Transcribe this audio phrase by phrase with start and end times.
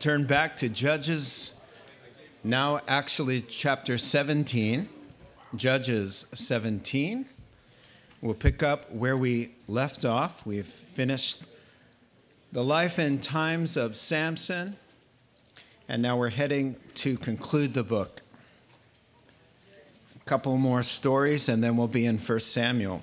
[0.00, 1.60] turn back to Judges,
[2.42, 4.88] now actually chapter 17.
[5.54, 7.26] Judges 17.
[8.22, 10.46] We'll pick up where we left off.
[10.46, 11.44] We've finished
[12.50, 14.76] the life and times of Samson,
[15.86, 18.22] and now we're heading to conclude the book.
[20.16, 23.02] A couple more stories, and then we'll be in 1 Samuel.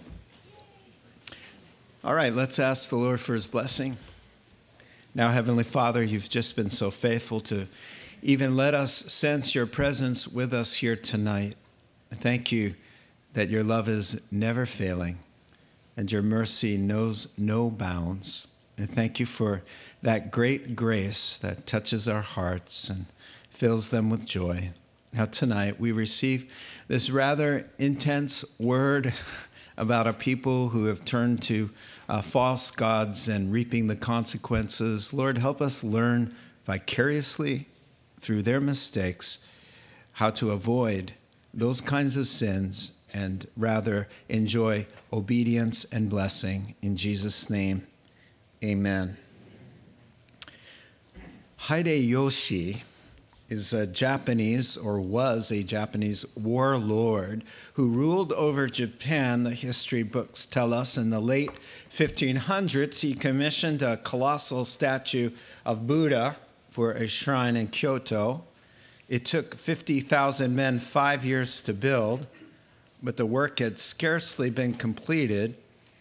[2.03, 3.97] All right, let's ask the Lord for his blessing.
[5.17, 7.67] Now, Heavenly Father, you've just been so faithful to
[8.21, 11.55] even let us sense your presence with us here tonight.
[12.11, 12.75] Thank you
[13.33, 15.17] that your love is never failing
[15.97, 18.49] and your mercy knows no bounds.
[18.77, 19.63] And thank you for
[20.03, 23.07] that great grace that touches our hearts and
[23.49, 24.69] fills them with joy.
[25.11, 26.53] Now, tonight, we receive
[26.87, 29.15] this rather intense word
[29.77, 31.71] about a people who have turned to
[32.09, 35.13] uh, false gods and reaping the consequences.
[35.13, 37.67] Lord, help us learn vicariously
[38.19, 39.47] through their mistakes
[40.13, 41.11] how to avoid
[41.53, 46.75] those kinds of sins and rather enjoy obedience and blessing.
[46.81, 47.85] In Jesus' name,
[48.63, 49.17] amen.
[51.61, 52.83] Hideyoshi
[53.49, 60.45] is a Japanese or was a Japanese warlord who ruled over Japan, the history books
[60.45, 60.97] tell us.
[60.97, 61.51] In the late
[61.89, 65.31] 1500s, he commissioned a colossal statue
[65.65, 66.35] of Buddha
[66.69, 68.43] for a shrine in Kyoto.
[69.07, 72.27] It took 50,000 men five years to build,
[73.01, 75.55] but the work had scarcely been completed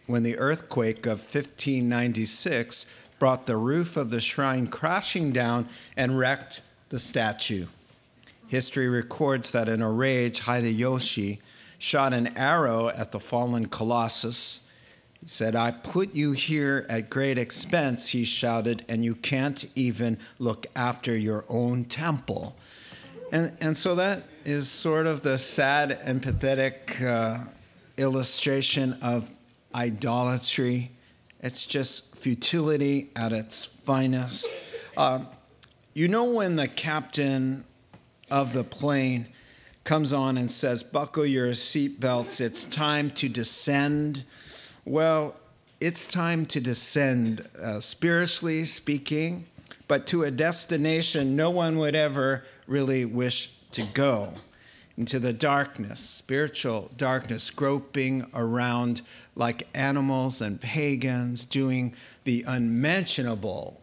[0.07, 6.63] when the earthquake of 1596 brought the roof of the shrine crashing down and wrecked
[6.89, 7.67] the statue.
[8.49, 11.39] History records that in a rage, Hideyoshi
[11.79, 14.71] shot an arrow at the fallen colossus.
[15.21, 20.19] He said, I put you here at great expense, he shouted, and you can't even
[20.39, 22.57] look after your own temple.
[23.33, 27.39] And, and so that is sort of the sad and pathetic uh,
[27.97, 29.29] illustration of
[29.75, 30.93] idolatry.
[31.41, 34.49] It's just futility at its finest.
[34.97, 35.21] Uh,
[35.97, 37.65] you know, when the captain
[38.31, 39.29] of the plane
[39.83, 44.23] comes on and says, Buckle your seatbelts, it's time to descend.
[44.85, 45.37] Well,
[45.81, 49.47] it's time to descend, uh, spiritually speaking,
[49.89, 54.35] but to a destination no one would ever really wish to go
[54.99, 59.01] into the darkness, spiritual darkness, groping around
[59.35, 63.81] like animals and pagans, doing the unmentionable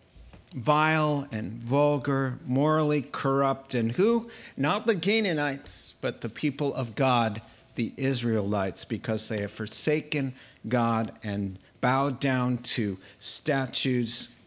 [0.53, 4.29] vile and vulgar, morally corrupt, and who?
[4.55, 7.41] Not the Canaanites, but the people of God,
[7.75, 10.33] the Israelites, because they have forsaken
[10.67, 14.39] God and bowed down to statues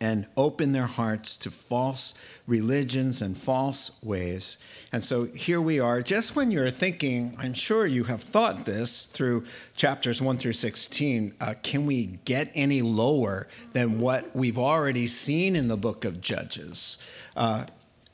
[0.00, 4.58] and opened their hearts to false religions and false ways.
[4.92, 9.06] And so here we are, just when you're thinking, I'm sure you have thought this
[9.06, 9.44] through
[9.76, 15.54] chapters 1 through 16, uh, can we get any lower than what we've already seen
[15.54, 16.98] in the book of Judges?
[17.36, 17.66] Uh,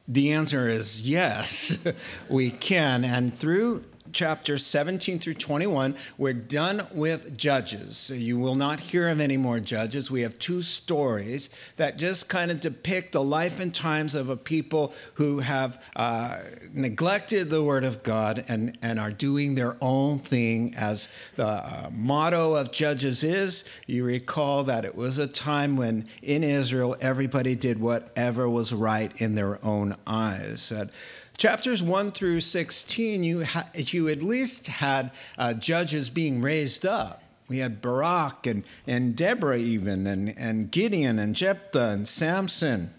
[0.06, 1.86] the answer is yes,
[2.28, 3.04] we can.
[3.04, 5.94] And through chapters 17 through 21.
[6.18, 7.96] We're done with Judges.
[7.96, 10.10] So you will not hear of any more Judges.
[10.10, 14.36] We have two stories that just kind of depict the life and times of a
[14.36, 16.38] people who have uh,
[16.72, 21.90] neglected the Word of God and, and are doing their own thing, as the uh,
[21.92, 23.70] motto of Judges is.
[23.86, 29.12] You recall that it was a time when in Israel everybody did whatever was right
[29.20, 30.68] in their own eyes.
[30.68, 30.90] That
[31.36, 37.22] Chapters 1 through 16, you, ha- you at least had uh, judges being raised up.
[37.48, 42.90] We had Barak and, and Deborah, even, and, and Gideon and Jephthah and Samson.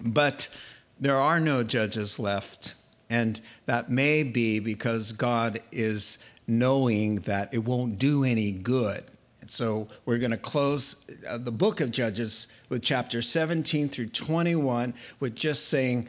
[0.00, 0.56] But
[0.98, 2.74] there are no judges left.
[3.10, 9.04] And that may be because God is knowing that it won't do any good.
[9.40, 14.06] And so we're going to close uh, the book of Judges with chapter 17 through
[14.06, 16.08] 21 with just saying,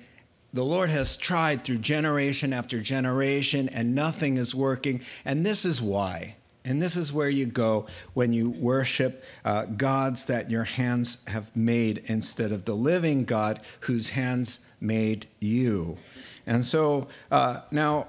[0.54, 5.02] the Lord has tried through generation after generation and nothing is working.
[5.26, 6.36] And this is why.
[6.64, 11.56] And this is where you go when you worship uh, gods that your hands have
[11.56, 15.98] made instead of the living God whose hands made you.
[16.46, 18.08] And so uh, now,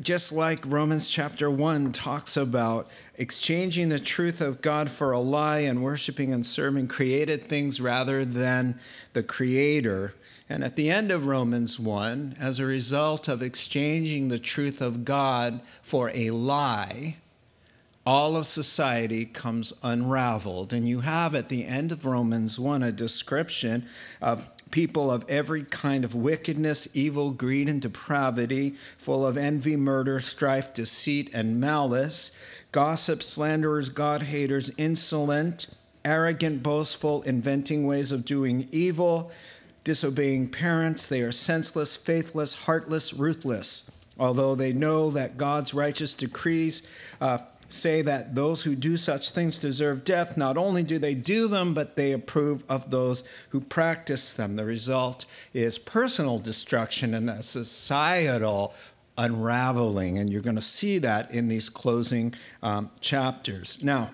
[0.00, 5.58] just like Romans chapter 1 talks about exchanging the truth of God for a lie
[5.58, 8.80] and worshiping and serving created things rather than
[9.12, 10.14] the Creator,
[10.48, 15.04] and at the end of Romans 1, as a result of exchanging the truth of
[15.04, 17.16] God for a lie,
[18.06, 20.72] all of society comes unraveled.
[20.72, 23.84] And you have at the end of Romans 1 a description
[24.22, 30.20] of people of every kind of wickedness, evil, greed, and depravity, full of envy, murder,
[30.20, 32.38] strife, deceit, and malice,
[32.72, 35.74] gossips, slanderers, God haters, insolent,
[36.04, 39.30] arrogant, boastful, inventing ways of doing evil,
[39.84, 41.08] disobeying parents.
[41.08, 43.98] They are senseless, faithless, heartless, ruthless.
[44.18, 46.90] Although they know that God's righteous decrees
[47.20, 47.38] uh,
[47.68, 51.74] say that those who do such things deserve death, not only do they do them,
[51.74, 54.56] but they approve of those who practice them.
[54.56, 58.74] The result is personal destruction and a societal
[59.16, 60.18] unraveling.
[60.18, 63.82] And you're going to see that in these closing um, chapters.
[63.84, 64.10] Now,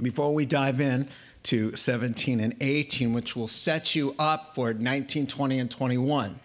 [0.00, 1.08] before we dive in,
[1.44, 6.38] to 17 and 18, which will set you up for 19, 20, and 21.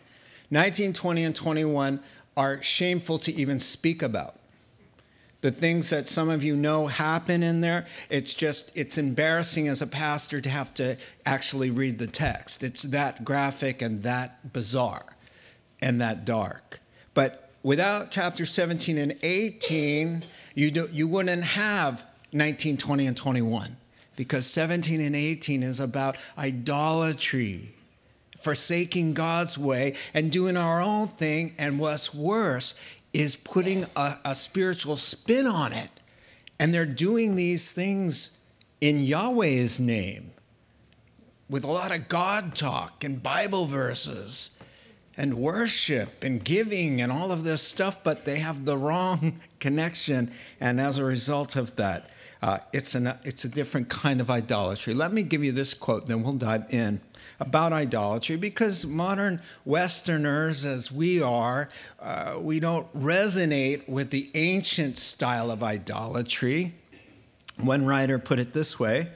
[0.49, 1.99] 19, 20, and 21
[2.35, 4.35] are shameful to even speak about.
[5.41, 9.83] The things that some of you know happen in there it's just it's embarrassing as
[9.83, 12.63] a pastor to have to actually read the text.
[12.63, 15.15] It's that graphic and that bizarre
[15.79, 16.79] and that dark.
[17.13, 20.23] But without chapter 17 and 18
[20.55, 23.77] you do, you wouldn't have 19 20 and 21
[24.17, 27.73] because 17 and 18 is about idolatry
[28.37, 32.79] forsaking God's way and doing our own thing and what's worse
[33.13, 35.89] is putting a, a spiritual spin on it.
[36.59, 38.45] And they're doing these things
[38.81, 40.31] in Yahweh's name
[41.49, 44.59] with a lot of God talk and Bible verses
[45.15, 50.31] and worship and giving and all of this stuff, but they have the wrong connection.
[50.59, 52.09] And as a result of that,
[52.41, 54.93] uh, it's, an, it's a different kind of idolatry.
[54.93, 57.01] Let me give you this quote, then we'll dive in
[57.39, 61.69] about idolatry because modern Westerners, as we are,
[62.01, 66.73] uh, we don't resonate with the ancient style of idolatry.
[67.59, 69.09] One writer put it this way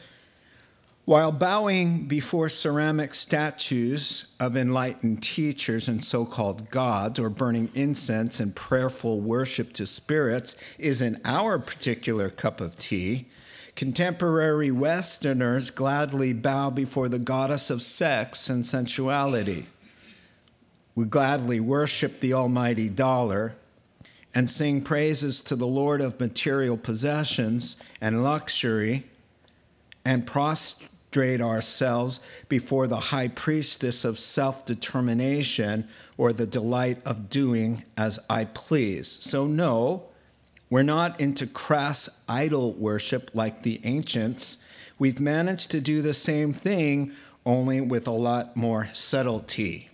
[1.06, 8.39] while bowing before ceramic statues of enlightened teachers and so called gods, or burning incense
[8.39, 13.25] and prayerful worship to spirits, isn't our particular cup of tea,
[13.75, 19.65] Contemporary Westerners gladly bow before the goddess of sex and sensuality.
[20.94, 23.56] We gladly worship the almighty dollar
[24.36, 29.06] and sing praises to the Lord of material possessions and luxury
[30.06, 35.88] and prostrate ourselves before the high priestess of self determination
[36.18, 39.07] or the delight of doing as I please.
[39.07, 40.03] So, no,
[40.69, 44.68] we're not into crass idol worship like the ancients.
[44.98, 47.12] We've managed to do the same thing,
[47.45, 49.89] only with a lot more subtlety.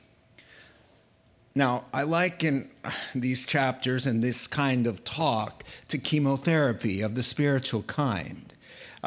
[1.55, 2.69] Now, I liken
[3.15, 8.53] these chapters and this kind of talk to chemotherapy of the spiritual kind.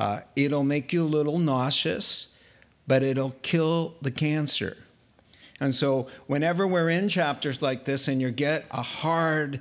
[0.00, 2.35] Uh, it'll make you a little nauseous,
[2.87, 4.79] but it'll kill the cancer.
[5.61, 9.61] And so, whenever we're in chapters like this and you get a hard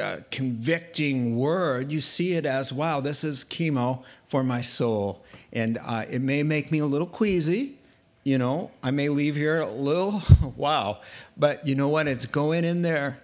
[0.00, 5.24] uh, convicting word, you see it as, wow, this is chemo for my soul.
[5.52, 7.74] And uh, it may make me a little queasy.
[8.22, 10.22] You know, I may leave here a little,
[10.56, 11.00] wow.
[11.36, 12.06] But you know what?
[12.06, 13.18] It's going in there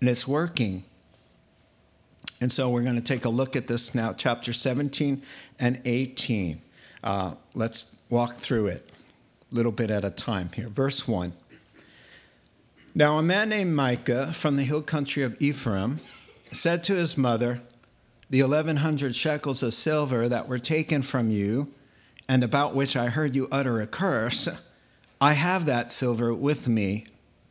[0.00, 0.84] and it's working.
[2.40, 5.22] And so we're going to take a look at this now, chapter 17
[5.58, 6.60] and 18.
[7.02, 8.90] Uh, let's walk through it
[9.50, 10.68] a little bit at a time here.
[10.68, 11.32] Verse 1.
[12.94, 16.00] Now, a man named Micah from the hill country of Ephraim
[16.52, 17.60] said to his mother,
[18.30, 21.72] The 1100 shekels of silver that were taken from you,
[22.28, 24.48] and about which I heard you utter a curse,
[25.20, 27.06] I have that silver with me.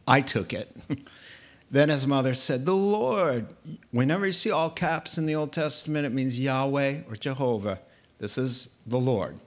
[0.07, 0.75] I took it.
[1.71, 3.47] then his mother said, The Lord.
[3.91, 7.79] Whenever you see all caps in the Old Testament, it means Yahweh or Jehovah.
[8.19, 9.37] This is the Lord.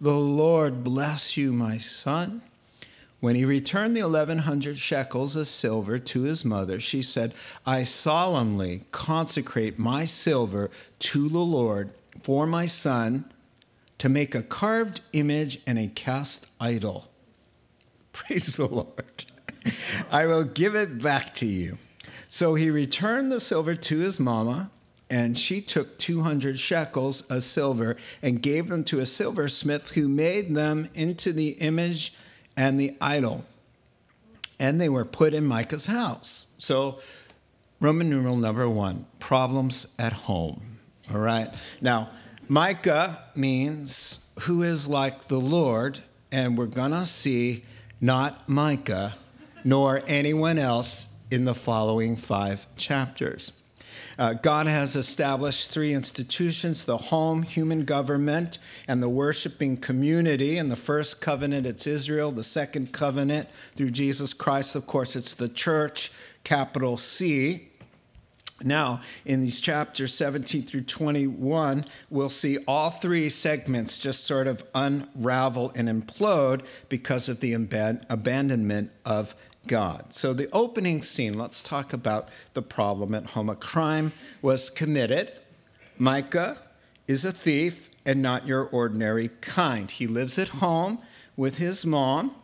[0.00, 2.42] The Lord bless you, my son.
[3.20, 7.32] When he returned the 1100 shekels of silver to his mother, she said,
[7.64, 10.70] I solemnly consecrate my silver
[11.00, 13.24] to the Lord for my son
[13.98, 17.10] to make a carved image and a cast idol.
[18.12, 19.24] Praise the Lord.
[20.12, 21.78] I will give it back to you.
[22.28, 24.70] So he returned the silver to his mama,
[25.08, 30.54] and she took 200 shekels of silver and gave them to a silversmith who made
[30.54, 32.14] them into the image
[32.56, 33.44] and the idol.
[34.58, 36.46] And they were put in Micah's house.
[36.58, 37.00] So,
[37.78, 40.78] Roman numeral number one problems at home.
[41.12, 41.48] All right.
[41.80, 42.08] Now,
[42.48, 45.98] Micah means who is like the Lord,
[46.32, 47.64] and we're going to see
[48.00, 49.14] not Micah
[49.62, 53.52] nor anyone else in the following five chapters.
[54.18, 58.58] Uh, God has established three institutions the home, human government,
[58.88, 60.56] and the worshiping community.
[60.56, 62.32] In the first covenant, it's Israel.
[62.32, 66.12] The second covenant, through Jesus Christ, of course, it's the church,
[66.44, 67.68] capital C.
[68.64, 74.66] Now, in these chapters 17 through 21, we'll see all three segments just sort of
[74.74, 79.34] unravel and implode because of the abandonment of
[79.66, 80.12] God.
[80.12, 83.48] So, the opening scene, let's talk about the problem at home.
[83.48, 85.32] A crime was committed.
[85.98, 86.58] Micah
[87.08, 89.90] is a thief and not your ordinary kind.
[89.90, 91.00] He lives at home
[91.36, 92.34] with his mom,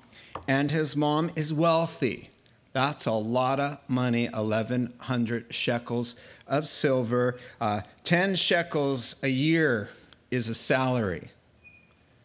[0.48, 2.30] and his mom is wealthy.
[2.72, 7.38] That's a lot of money 1,100 shekels of silver.
[7.60, 9.90] Uh, 10 shekels a year
[10.30, 11.30] is a salary.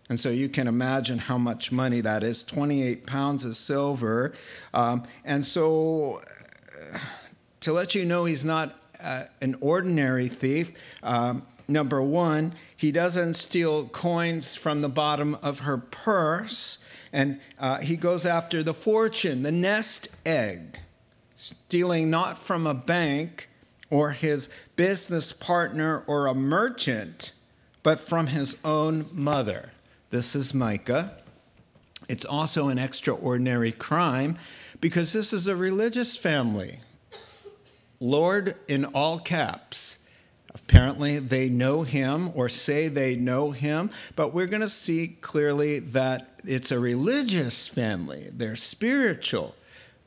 [0.09, 4.33] And so you can imagine how much money that is 28 pounds of silver.
[4.73, 6.21] Um, and so,
[6.93, 6.97] uh,
[7.61, 10.71] to let you know he's not uh, an ordinary thief,
[11.03, 16.85] um, number one, he doesn't steal coins from the bottom of her purse.
[17.11, 20.79] And uh, he goes after the fortune, the nest egg,
[21.35, 23.49] stealing not from a bank
[23.89, 27.31] or his business partner or a merchant,
[27.83, 29.71] but from his own mother.
[30.09, 31.17] This is Micah.
[32.07, 34.37] It's also an extraordinary crime
[34.79, 36.79] because this is a religious family.
[37.99, 40.07] Lord in all caps.
[40.55, 45.79] Apparently, they know him or say they know him, but we're going to see clearly
[45.79, 48.29] that it's a religious family.
[48.31, 49.55] They're spiritual,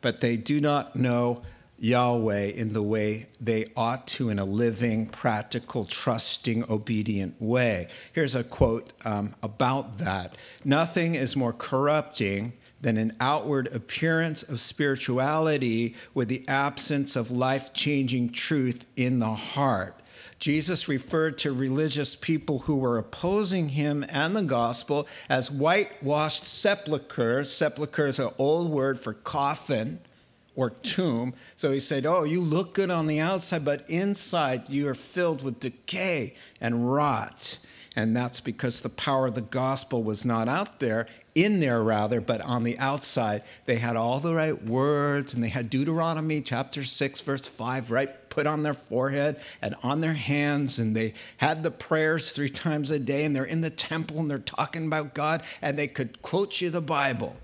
[0.01, 1.43] but they do not know
[1.81, 7.89] Yahweh in the way they ought to in a living, practical, trusting, obedient way.
[8.13, 14.61] Here's a quote um, about that Nothing is more corrupting than an outward appearance of
[14.61, 19.97] spirituality with the absence of life changing truth in the heart.
[20.39, 27.53] Jesus referred to religious people who were opposing him and the gospel as whitewashed sepulchres.
[27.53, 30.01] Sepulchre is an old word for coffin
[30.57, 31.35] or tomb.
[31.57, 35.43] So he said, Oh, you look good on the outside, but inside you are filled
[35.43, 37.59] with decay and rot.
[37.97, 42.21] And that's because the power of the gospel was not out there, in there rather,
[42.21, 43.43] but on the outside.
[43.67, 48.31] They had all the right words and they had Deuteronomy chapter 6, verse 5, right
[48.31, 50.79] put on their forehead and on their hands.
[50.79, 54.31] And they had the prayers three times a day and they're in the temple and
[54.31, 57.37] they're talking about God and they could quote you the Bible,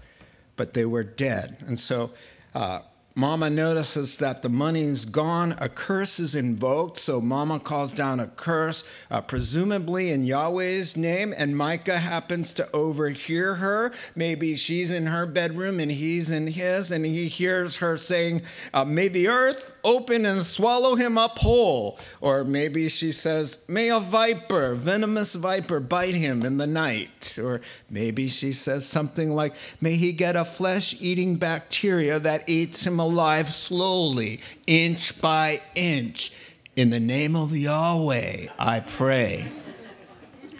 [0.54, 1.56] but they were dead.
[1.66, 2.12] And so,
[2.54, 2.80] uh,
[3.18, 5.52] Mama notices that the money's gone.
[5.58, 11.32] A curse is invoked, so Mama calls down a curse, uh, presumably in Yahweh's name,
[11.34, 13.90] and Micah happens to overhear her.
[14.14, 18.42] Maybe she's in her bedroom and he's in his, and he hears her saying,
[18.74, 21.98] uh, May the earth open and swallow him up whole.
[22.20, 27.38] Or maybe she says, May a viper, venomous viper, bite him in the night.
[27.42, 32.84] Or maybe she says something like, May he get a flesh eating bacteria that eats
[32.84, 36.32] him alive slowly, inch by inch.
[36.74, 39.50] In the name of Yahweh, I pray.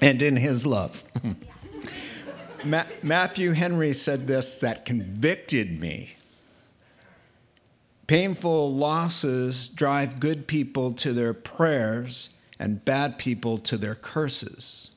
[0.00, 1.02] And in his love.
[3.02, 6.15] Matthew Henry said this that convicted me.
[8.06, 14.92] Painful losses drive good people to their prayers and bad people to their curses.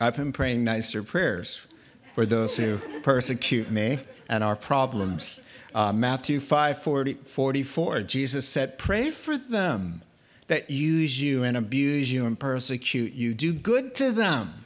[0.00, 1.66] I've been praying nicer prayers
[2.12, 5.44] for those who persecute me and our problems.
[5.74, 10.02] Uh, Matthew 5 40, 44, Jesus said, Pray for them
[10.46, 13.34] that use you and abuse you and persecute you.
[13.34, 14.57] Do good to them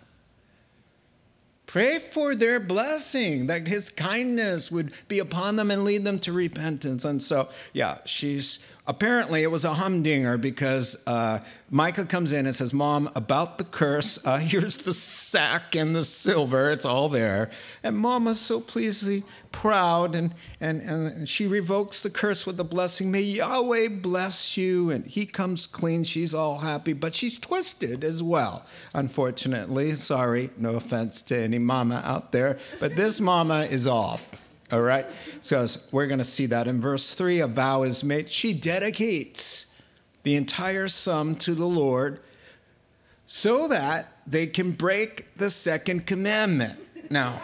[1.67, 6.33] Pray for their blessing, that his kindness would be upon them and lead them to
[6.33, 7.05] repentance.
[7.05, 11.39] And so, yeah, she's apparently it was a humdinger because uh,
[11.71, 16.05] Micah comes in and says, Mom, about the curse, uh, here's the sack and the
[16.05, 17.51] silver, it's all there.
[17.83, 23.13] And Mama's so pleasantly proud, and, and, and she revokes the curse with the blessing.
[23.13, 24.91] May Yahweh bless you.
[24.91, 29.93] And he comes clean, she's all happy, but she's twisted as well, unfortunately.
[29.95, 34.42] Sorry, no offense to any mama out there, but this mama is off.
[34.73, 35.07] All right?
[35.43, 38.29] So we're going to see that in verse 3 a vow is made.
[38.29, 39.79] She dedicates
[40.23, 42.21] the entire sum to the Lord
[43.27, 46.79] so that they can break the second commandment.
[47.11, 47.41] Now,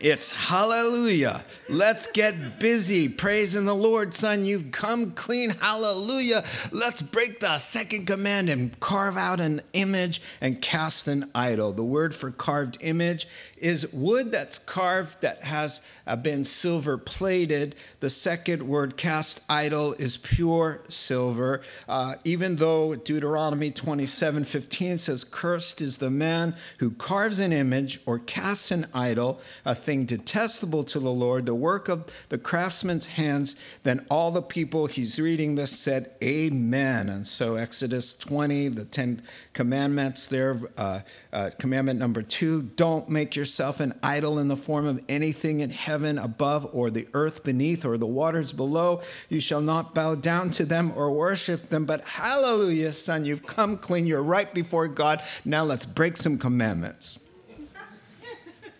[0.00, 1.42] it's hallelujah.
[1.68, 4.46] Let's get busy praising the Lord, son.
[4.46, 5.50] You've come clean.
[5.50, 6.42] Hallelujah.
[6.72, 11.72] Let's break the second command and carve out an image and cast an idol.
[11.72, 13.28] The word for carved image
[13.60, 17.74] is wood that's carved that has uh, been silver plated.
[18.00, 21.60] The second word, cast idol, is pure silver.
[21.88, 28.00] Uh, even though Deuteronomy 27 15 says, Cursed is the man who carves an image
[28.06, 33.06] or casts an idol, a thing detestable to the Lord, the work of the craftsman's
[33.06, 37.08] hands, then all the people he's reading this said, Amen.
[37.08, 41.00] And so Exodus 20, the Ten Commandments there, uh,
[41.32, 45.70] uh, commandment number two, don't make yourself an idol in the form of anything in
[45.70, 49.02] heaven above or the earth beneath or the waters below.
[49.28, 53.76] You shall not bow down to them or worship them, but hallelujah, son, you've come
[53.76, 54.06] clean.
[54.06, 55.20] You're right before God.
[55.44, 57.26] Now let's break some commandments.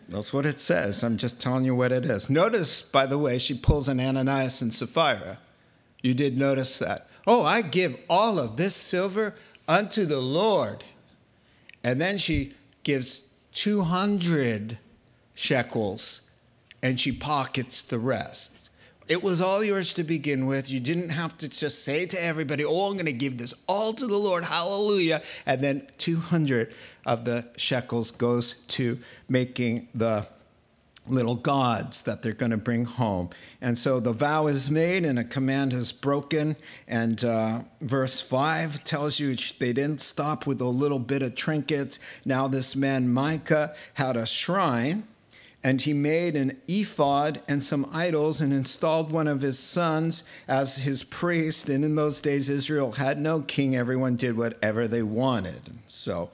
[0.08, 1.02] That's what it says.
[1.02, 2.30] I'm just telling you what it is.
[2.30, 5.38] Notice, by the way, she pulls an Ananias and Sapphira.
[6.02, 7.08] You did notice that.
[7.26, 9.34] Oh, I give all of this silver
[9.70, 10.82] unto the Lord.
[11.84, 14.78] And then she gives 200
[15.34, 16.28] shekels
[16.82, 18.56] and she pockets the rest.
[19.06, 20.70] It was all yours to begin with.
[20.70, 23.92] You didn't have to just say to everybody, Oh, I'm going to give this all
[23.92, 24.44] to the Lord.
[24.44, 25.22] Hallelujah.
[25.46, 26.74] And then 200
[27.06, 28.98] of the shekels goes to
[29.28, 30.26] making the
[31.06, 33.30] little gods that they're going to bring home.
[33.60, 36.56] And so the vow is made and a command is broken.
[36.86, 41.98] And uh, verse 5 tells you they didn't stop with a little bit of trinkets.
[42.24, 45.04] Now, this man Micah had a shrine.
[45.62, 50.78] And he made an ephod and some idols and installed one of his sons as
[50.78, 51.68] his priest.
[51.68, 53.76] And in those days, Israel had no king.
[53.76, 55.60] Everyone did whatever they wanted.
[55.86, 56.30] So,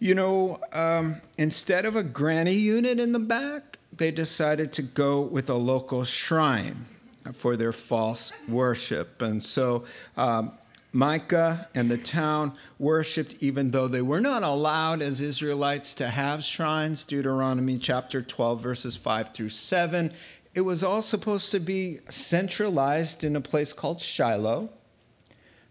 [0.00, 5.20] you know, um, instead of a granny unit in the back, they decided to go
[5.20, 6.86] with a local shrine
[7.34, 9.20] for their false worship.
[9.20, 9.84] And so
[10.16, 10.52] um,
[10.90, 16.42] Micah and the town worshiped even though they were not allowed as Israelites to have
[16.42, 17.04] shrines.
[17.04, 20.14] Deuteronomy chapter 12, verses 5 through 7.
[20.54, 24.70] It was all supposed to be centralized in a place called Shiloh.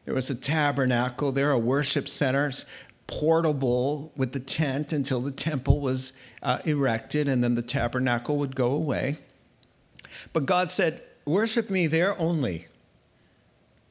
[0.06, 2.52] There was a tabernacle there, a worship center
[3.10, 6.14] portable with the tent until the temple was
[6.44, 9.18] uh, erected and then the tabernacle would go away.
[10.32, 12.68] But God said, Worship me there only,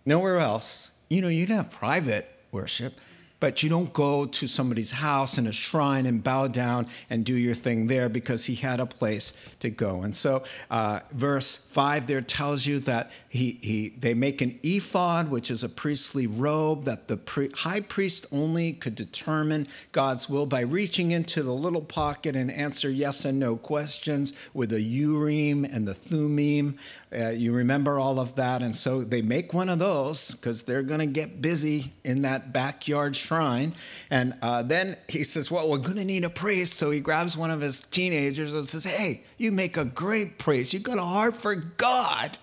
[0.05, 0.93] nowhere else.
[1.09, 3.01] You know, you can have private worship,
[3.41, 7.35] but you don't go to somebody's house in a shrine and bow down and do
[7.35, 10.03] your thing there because he had a place to go.
[10.03, 15.31] And so, uh, verse 5 there tells you that he, he, they make an ephod,
[15.31, 17.19] which is a priestly robe that the
[17.57, 22.91] high priest only could determine God's will by reaching into the little pocket and answer
[22.91, 26.77] yes and no questions with the Urim and the Thummim.
[27.17, 28.63] Uh, you remember all of that.
[28.63, 32.53] And so they make one of those because they're going to get busy in that
[32.53, 33.75] backyard shrine.
[34.11, 36.75] And uh, then he says, Well, we're going to need a priest.
[36.75, 40.73] So he grabs one of his teenagers and says, Hey, you make a great priest.
[40.73, 42.37] You got a heart for God.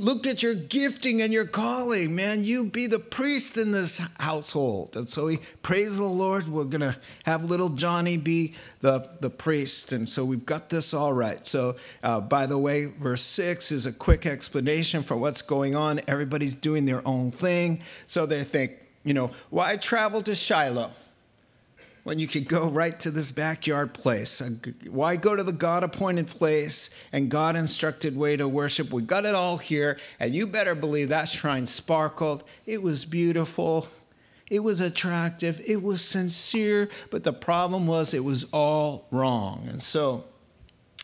[0.00, 2.44] Look at your gifting and your calling, man.
[2.44, 4.96] You be the priest in this household.
[4.96, 6.46] And so he praise the Lord.
[6.46, 9.90] We're going to have little Johnny be the, the priest.
[9.92, 11.44] And so we've got this all right.
[11.46, 16.00] So, uh, by the way, verse 6 is a quick explanation for what's going on.
[16.06, 17.82] Everybody's doing their own thing.
[18.06, 18.72] So they think,
[19.04, 20.90] you know, why travel to Shiloh?
[22.08, 24.40] When you could go right to this backyard place?
[24.88, 28.90] Why go to the God appointed place and God instructed way to worship?
[28.90, 32.44] We got it all here, and you better believe that shrine sparkled.
[32.64, 33.88] It was beautiful.
[34.50, 35.60] It was attractive.
[35.66, 39.66] It was sincere, but the problem was it was all wrong.
[39.68, 40.24] And so,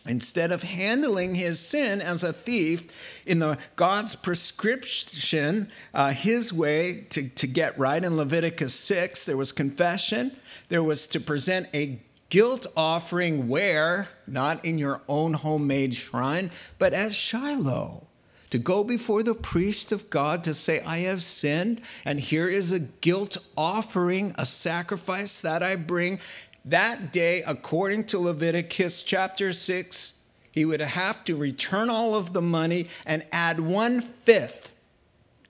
[0.07, 7.07] instead of handling his sin as a thief in the god's prescription uh, his way
[7.09, 10.29] to, to get right in leviticus 6 there was confession
[10.69, 11.99] there was to present a
[12.29, 14.09] guilt offering where?
[14.27, 18.07] Not in your own homemade shrine, but at Shiloh.
[18.51, 22.71] To go before the priest of God to say, I have sinned, and here is
[22.71, 26.19] a guilt offering, a sacrifice that I bring.
[26.63, 32.41] That day, according to Leviticus chapter 6, he would have to return all of the
[32.41, 34.73] money and add one fifth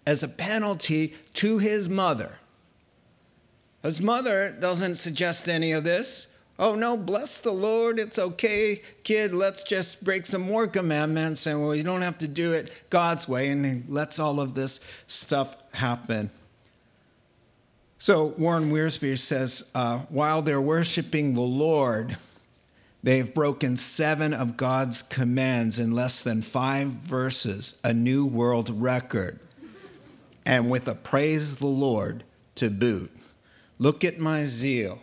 [0.07, 2.39] as a penalty to his mother.
[3.85, 6.39] His mother doesn't suggest any of this.
[6.57, 7.99] Oh no, bless the Lord.
[7.99, 9.31] It's okay, kid.
[9.31, 13.29] Let's just break some more commandments and well, you don't have to do it God's
[13.29, 13.49] way.
[13.49, 16.31] And he lets all of this stuff happen.
[17.99, 22.17] So Warren Wiersbe says uh, while they're worshiping the Lord,
[23.03, 29.39] they've broken seven of God's commands in less than five verses, a new world record,
[30.43, 32.23] and with a praise the Lord
[32.55, 33.11] to boot.
[33.77, 34.99] Look at my zeal.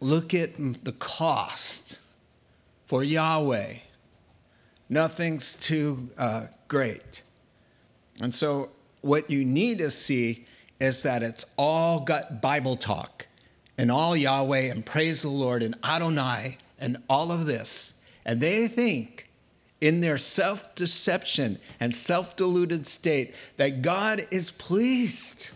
[0.00, 0.50] look at
[0.84, 1.98] the cost
[2.86, 3.74] for Yahweh.
[4.88, 7.22] Nothing's too uh, great.
[8.20, 10.46] And so, what you need to see
[10.80, 13.26] is that it's all got Bible talk
[13.78, 18.02] and all Yahweh and praise the Lord and Adonai and all of this.
[18.24, 19.28] And they think
[19.80, 25.50] in their self deception and self deluded state that God is pleased,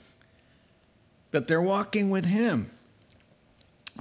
[1.30, 2.66] that they're walking with Him.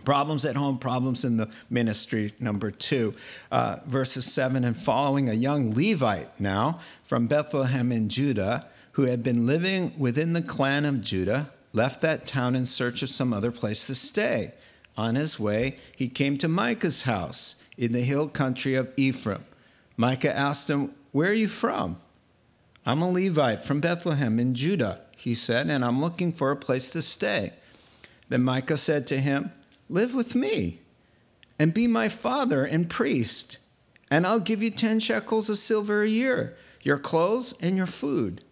[0.06, 2.32] Problems at home, problems in the ministry.
[2.40, 3.16] Number two,
[3.52, 5.30] uh, verses seven and following.
[5.30, 10.86] A young Levite now from Bethlehem in Judah, who had been living within the clan
[10.86, 14.54] of Judah, left that town in search of some other place to stay.
[14.96, 19.44] On his way, he came to Micah's house in the hill country of Ephraim.
[19.96, 21.98] Micah asked him, Where are you from?
[22.86, 26.90] I'm a Levite from Bethlehem in Judah, he said, and I'm looking for a place
[26.92, 27.54] to stay.
[28.30, 29.52] Then Micah said to him,
[29.90, 30.80] Live with me
[31.58, 33.58] and be my father and priest,
[34.12, 38.44] and I'll give you 10 shekels of silver a year, your clothes and your food.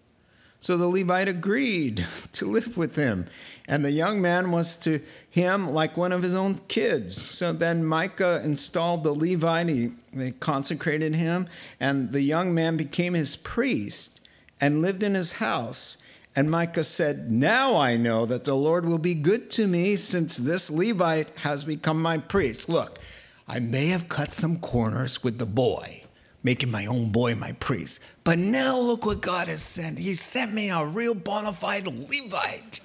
[0.59, 3.27] So the Levite agreed to live with him,
[3.67, 4.99] and the young man was to
[5.29, 7.15] him like one of his own kids.
[7.15, 11.47] So then Micah installed the Levite, he, they consecrated him,
[11.79, 14.27] and the young man became his priest
[14.59, 16.01] and lived in his house.
[16.35, 20.35] And Micah said, Now I know that the Lord will be good to me since
[20.35, 22.67] this Levite has become my priest.
[22.67, 22.99] Look,
[23.47, 26.03] I may have cut some corners with the boy,
[26.43, 28.03] making my own boy my priest.
[28.25, 29.97] But now look what God has sent.
[29.97, 32.81] He sent me a real bona fide Levite.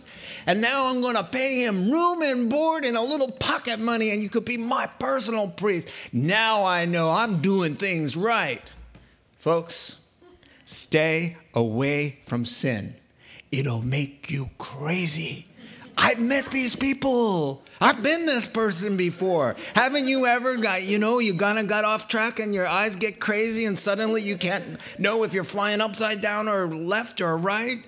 [0.46, 4.10] And now I'm going to pay him room and board and a little pocket money,
[4.10, 5.88] and you could be my personal priest.
[6.12, 8.62] Now I know I'm doing things right.
[9.38, 10.08] Folks,
[10.64, 12.94] stay away from sin
[13.52, 15.46] it'll make you crazy.
[15.96, 17.62] I've met these people.
[17.80, 19.56] I've been this person before.
[19.74, 22.96] Haven't you ever got, you know, you kind of got off track and your eyes
[22.96, 27.36] get crazy and suddenly you can't know if you're flying upside down or left or
[27.36, 27.78] right?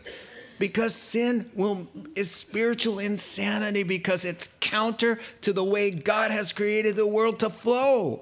[0.59, 6.97] Because sin will is spiritual insanity because it's counter to the way God has created
[6.97, 8.21] the world to flow.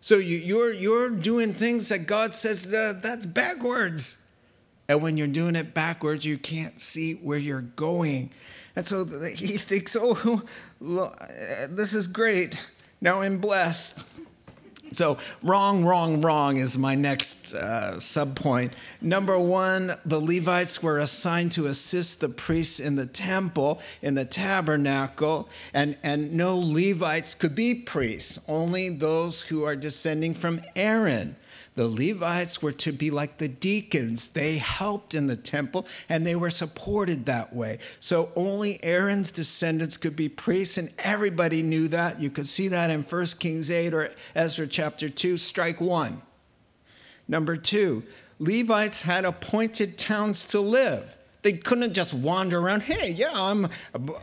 [0.00, 4.25] So you, you're you're doing things that God says uh, that's backwards.
[4.88, 8.30] And when you're doing it backwards, you can't see where you're going.
[8.76, 10.42] And so he thinks, oh,
[11.70, 12.70] this is great.
[13.00, 14.20] Now I'm blessed.
[14.92, 18.72] So, wrong, wrong, wrong is my next uh, subpoint.
[19.00, 24.24] Number one, the Levites were assigned to assist the priests in the temple, in the
[24.24, 31.36] tabernacle, and, and no Levites could be priests, only those who are descending from Aaron.
[31.76, 34.30] The Levites were to be like the deacons.
[34.30, 37.78] They helped in the temple and they were supported that way.
[38.00, 42.18] So only Aaron's descendants could be priests, and everybody knew that.
[42.18, 46.22] You could see that in 1 Kings 8 or Ezra chapter 2, strike one.
[47.28, 48.04] Number two,
[48.38, 51.16] Levites had appointed towns to live.
[51.42, 52.82] They couldn't just wander around.
[52.82, 53.68] Hey, yeah, I'm,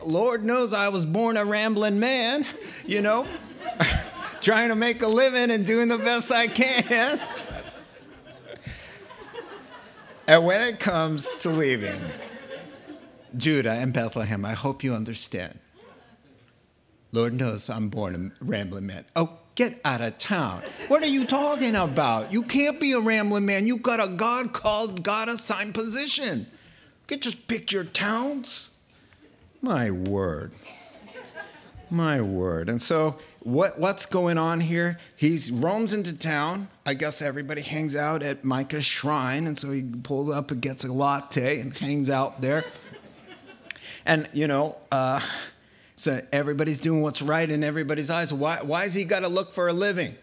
[0.04, 2.44] Lord knows I was born a rambling man,
[2.86, 3.26] you know,
[4.44, 7.18] trying to make a living and doing the best I can.
[10.28, 12.00] And when it comes to leaving
[13.36, 15.58] Judah and Bethlehem, I hope you understand.
[17.12, 19.04] Lord knows I'm born a rambling man.
[19.16, 20.62] Oh, get out of town.
[20.88, 22.32] What are you talking about?
[22.32, 23.66] You can't be a rambling man.
[23.66, 26.40] You've got a God called, God assigned position.
[26.40, 28.70] You can just pick your towns.
[29.62, 30.52] My word.
[31.90, 32.68] My word.
[32.68, 34.96] And so what, what's going on here?
[35.16, 36.68] He roams into town.
[36.86, 40.82] I guess everybody hangs out at Micah's shrine, and so he pulls up and gets
[40.82, 42.64] a latte and hangs out there.
[44.06, 45.20] And, you know, uh,
[45.94, 48.32] so everybody's doing what's right in everybody's eyes.
[48.32, 50.14] Why, why has he got to look for a living?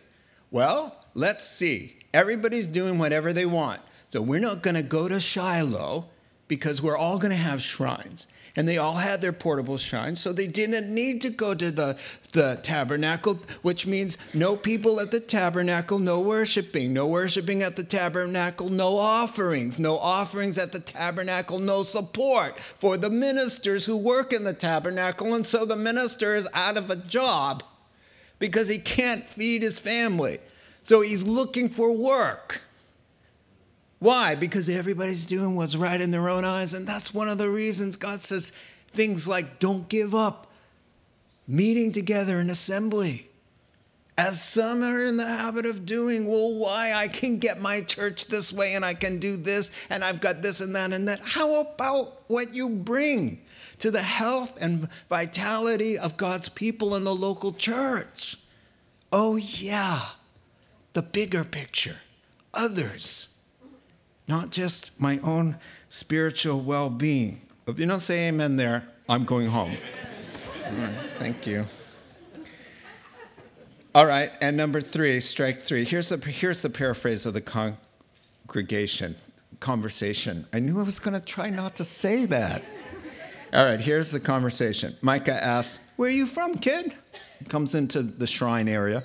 [0.49, 1.97] Well, let's see.
[2.13, 3.81] Everybody's doing whatever they want.
[4.10, 6.05] So we're not going to go to Shiloh
[6.47, 10.34] because we're all going to have shrines and they all had their portable shrines, so
[10.34, 11.98] they didn't need to go to the,
[12.34, 17.84] the tabernacle, which means no people at the tabernacle, no worshiping, no worshiping at the
[17.84, 24.34] tabernacle, no offerings, no offerings at the tabernacle, no support for the ministers who work
[24.34, 27.64] in the tabernacle, and so the minister is out of a job
[28.40, 30.40] because he can't feed his family.
[30.84, 32.62] So he's looking for work.
[34.02, 34.34] Why?
[34.34, 36.74] Because everybody's doing what's right in their own eyes.
[36.74, 38.50] And that's one of the reasons God says
[38.88, 40.48] things like, don't give up,
[41.48, 43.28] meeting together in assembly,
[44.18, 46.26] as some are in the habit of doing.
[46.26, 46.94] Well, why?
[46.96, 50.42] I can get my church this way and I can do this and I've got
[50.42, 51.22] this and that and that.
[51.24, 53.40] How about what you bring
[53.78, 58.38] to the health and vitality of God's people in the local church?
[59.12, 60.00] Oh, yeah,
[60.94, 62.02] the bigger picture,
[62.52, 63.31] others,
[64.32, 65.58] not just my own
[65.89, 67.41] spiritual well being.
[67.67, 69.76] If you don't say amen there, I'm going home.
[71.20, 71.65] Thank you.
[73.94, 75.84] All right, and number three, strike three.
[75.84, 79.15] Here's the, here's the paraphrase of the congregation
[79.60, 80.46] conversation.
[80.54, 82.63] I knew I was going to try not to say that.
[83.54, 84.94] All right, here's the conversation.
[85.02, 86.96] Micah asks, Where are you from, kid?
[87.50, 89.04] Comes into the shrine area.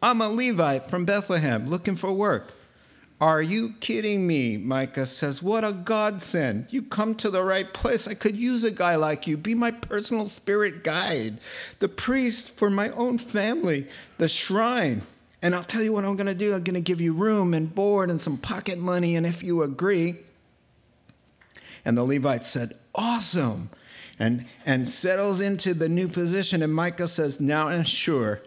[0.00, 2.54] I'm a Levite from Bethlehem looking for work.
[3.22, 4.56] Are you kidding me?
[4.56, 6.72] Micah says, What a godsend.
[6.72, 8.08] You come to the right place.
[8.08, 9.36] I could use a guy like you.
[9.36, 11.38] Be my personal spirit guide,
[11.78, 13.86] the priest for my own family,
[14.18, 15.02] the shrine.
[15.40, 16.52] And I'll tell you what I'm going to do.
[16.52, 19.14] I'm going to give you room and board and some pocket money.
[19.14, 20.16] And if you agree.
[21.84, 23.70] And the Levite said, Awesome.
[24.18, 26.60] And, and settles into the new position.
[26.60, 28.42] And Micah says, Now I'm sure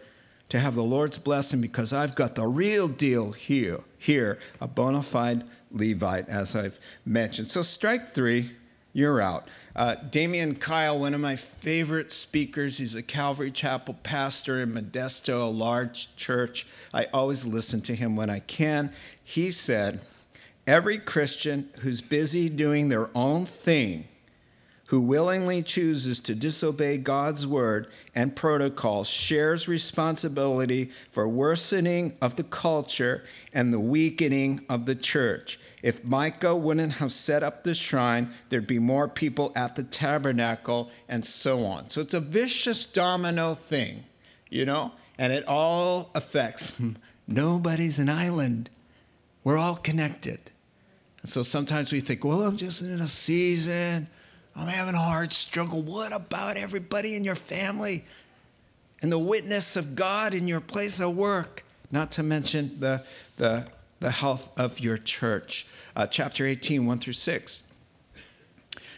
[0.49, 5.03] to have the Lord's blessing because I've got the real deal here, here, a bona
[5.03, 7.49] fide Levite, as I've mentioned.
[7.49, 8.51] So, strike three,
[8.93, 9.47] you're out.
[9.75, 15.41] Uh, Damian Kyle, one of my favorite speakers, he's a Calvary Chapel pastor in Modesto,
[15.41, 16.67] a large church.
[16.93, 18.93] I always listen to him when I can.
[19.23, 19.99] He said,
[20.65, 24.05] Every Christian who's busy doing their own thing
[24.95, 32.45] who willingly chooses to disobey God's word and protocol shares responsibility for worsening of the
[32.45, 35.59] culture and the weakening of the church.
[35.83, 40.89] If Micah wouldn't have set up the shrine, there'd be more people at the tabernacle
[41.09, 41.89] and so on.
[41.89, 44.05] So it's a vicious domino thing,
[44.49, 46.81] you know, and it all affects.
[47.27, 48.69] Nobody's an island.
[49.43, 50.39] We're all connected.
[51.21, 54.07] And so sometimes we think, well, I'm just in a season
[54.55, 55.81] I'm having a hard struggle.
[55.81, 58.05] What about everybody in your family
[59.01, 61.65] and the witness of God in your place of work?
[61.91, 63.03] Not to mention the,
[63.35, 63.67] the,
[63.99, 65.67] the health of your church.
[65.95, 67.73] Uh, chapter 18, 1 through 6.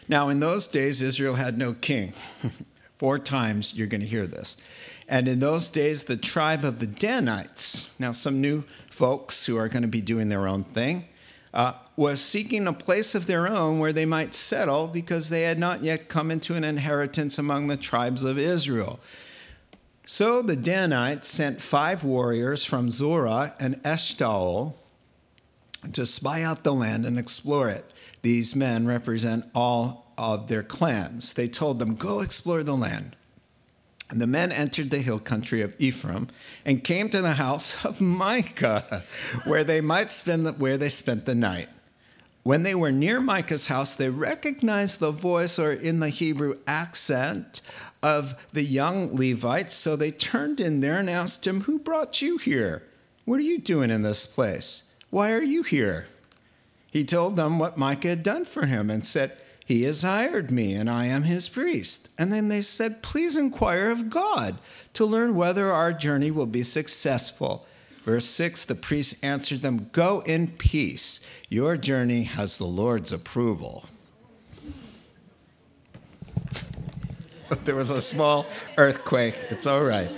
[0.07, 2.11] Now, in those days, Israel had no king.
[2.97, 4.61] Four times you're going to hear this.
[5.09, 9.69] And in those days, the tribe of the Danites, now some new folks who are
[9.69, 11.05] going to be doing their own thing,
[11.57, 15.57] uh, was seeking a place of their own where they might settle because they had
[15.57, 18.99] not yet come into an inheritance among the tribes of Israel.
[20.05, 24.75] So the Danites sent five warriors from Zorah and Eshtaol
[25.91, 27.91] to spy out the land and explore it.
[28.21, 31.33] These men represent all of their clans.
[31.33, 33.16] They told them, Go explore the land.
[34.09, 36.29] And the men entered the hill country of Ephraim
[36.65, 39.03] and came to the house of Micah,
[39.43, 41.69] where they might spend the, where they spent the night.
[42.43, 47.59] When they were near Micah's house, they recognized the voice, or in the Hebrew accent,
[48.01, 49.73] of the young Levites.
[49.73, 52.83] So they turned in there and asked him, Who brought you here?
[53.25, 54.89] What are you doing in this place?
[55.09, 56.07] Why are you here?
[56.89, 59.37] He told them what Micah had done for him and said,
[59.67, 62.10] he has hired me, and I am his priest.
[62.17, 64.60] And then they said, Please inquire of God
[64.93, 67.67] to learn whether our journey will be successful.
[68.06, 71.27] Verse 6 The priest answered them, Go in peace.
[71.49, 73.84] Your journey has the Lord's approval.
[77.65, 78.45] there was a small
[78.77, 79.36] earthquake.
[79.49, 80.10] It's all right.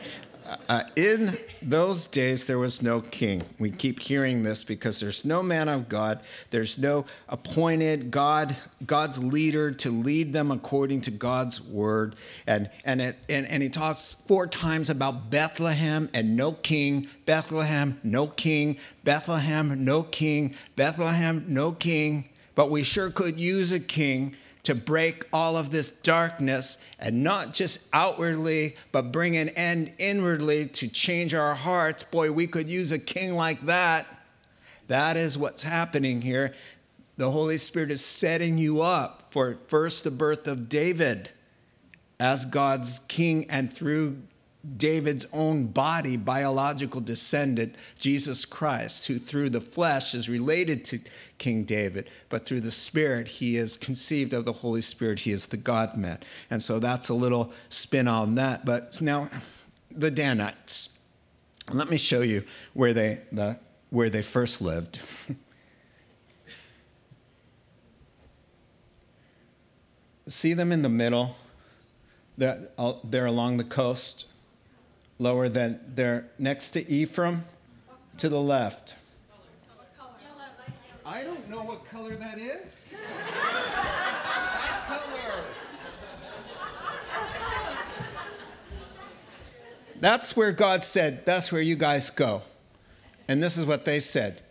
[0.67, 3.43] Uh, in those days, there was no king.
[3.59, 6.19] We keep hearing this because there's no man of God.
[6.49, 12.15] There's no appointed God, God's leader to lead them according to God's word.
[12.47, 17.99] And, and, it, and, and he talks four times about Bethlehem and no king, Bethlehem,
[18.03, 22.29] no king, Bethlehem, no king, Bethlehem, no king.
[22.55, 27.53] But we sure could use a king to break all of this darkness and not
[27.53, 32.03] just outwardly, but bring an end inwardly to change our hearts.
[32.03, 34.05] Boy, we could use a king like that.
[34.87, 36.53] That is what's happening here.
[37.17, 41.29] The Holy Spirit is setting you up for first the birth of David
[42.19, 44.17] as God's king and through
[44.77, 50.99] David's own body, biological descendant, Jesus Christ, who through the flesh is related to
[51.39, 55.19] King David, but through the Spirit, he is conceived of the Holy Spirit.
[55.21, 56.19] He is the God man.
[56.51, 58.65] And so that's a little spin on that.
[58.65, 59.27] But now,
[59.89, 60.99] the Danites.
[61.73, 64.99] Let me show you where they, the, where they first lived.
[70.27, 71.35] See them in the middle?
[72.37, 74.27] They're, uh, they're along the coast
[75.17, 77.43] lower than they're next to Ephraim,
[78.17, 78.95] to the left.
[81.09, 82.83] I don't know what color that is.
[82.91, 85.43] that color.
[89.99, 92.43] That's where God said, that's where you guys go.
[93.27, 94.41] And this is what they said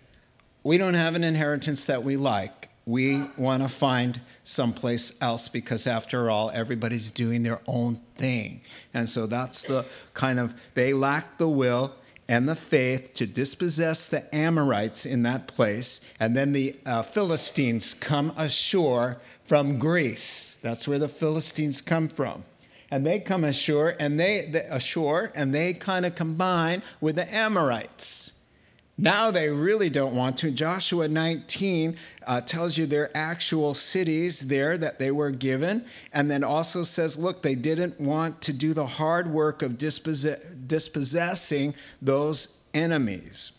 [0.64, 2.70] We don't have an inheritance that we like.
[2.86, 8.62] We want to find someplace else because, after all, everybody's doing their own thing.
[8.92, 11.94] And so that's the kind of, they lack the will
[12.28, 16.12] and the faith to dispossess the Amorites in that place.
[16.20, 20.58] And then the uh, Philistines come ashore from Greece.
[20.62, 22.44] That's where the Philistines come from
[22.90, 28.32] and they come ashore and they, ashore and they kind of combine with the Amorites.
[29.00, 30.50] Now they really don't want to.
[30.50, 36.42] Joshua 19 uh, tells you their actual cities there that they were given, and then
[36.42, 42.68] also says, look, they didn't want to do the hard work of dispossess- dispossessing those
[42.74, 43.58] enemies.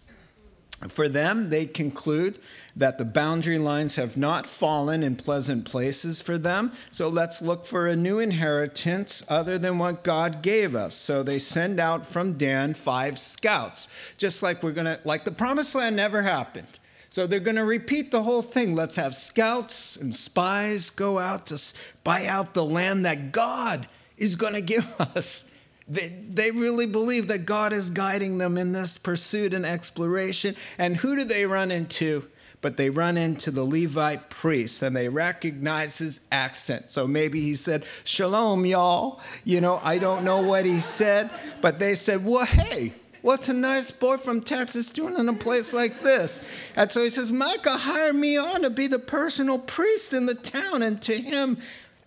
[0.87, 2.39] For them, they conclude
[2.75, 6.71] that the boundary lines have not fallen in pleasant places for them.
[6.91, 10.95] So let's look for a new inheritance other than what God gave us.
[10.95, 15.75] So they send out from Dan five scouts, just like we're to, like the promised
[15.75, 16.79] land never happened.
[17.09, 18.75] So they're to repeat the whole thing.
[18.75, 24.35] Let's have scouts and spies go out to spy out the land that God is
[24.53, 25.48] to give us.
[25.89, 30.55] They, they really believe that God is guiding them in this pursuit and exploration.
[30.77, 32.27] And who do they run into?
[32.61, 36.91] but they run into the Levite priest and they recognize his accent.
[36.91, 39.21] So maybe he said, Shalom, y'all.
[39.45, 41.29] You know, I don't know what he said,
[41.61, 45.73] but they said, Well, hey, What's a nice boy from Texas doing in a place
[45.73, 46.47] like this?
[46.75, 50.35] And so he says, Micah hired me on to be the personal priest in the
[50.35, 50.81] town.
[50.81, 51.57] And to him,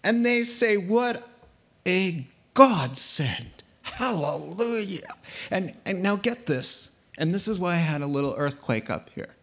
[0.03, 1.29] and they say, What
[1.87, 3.62] a godsend.
[3.95, 5.15] Hallelujah.
[5.51, 6.97] And, and now get this.
[7.19, 9.37] And this is why I had a little earthquake up here.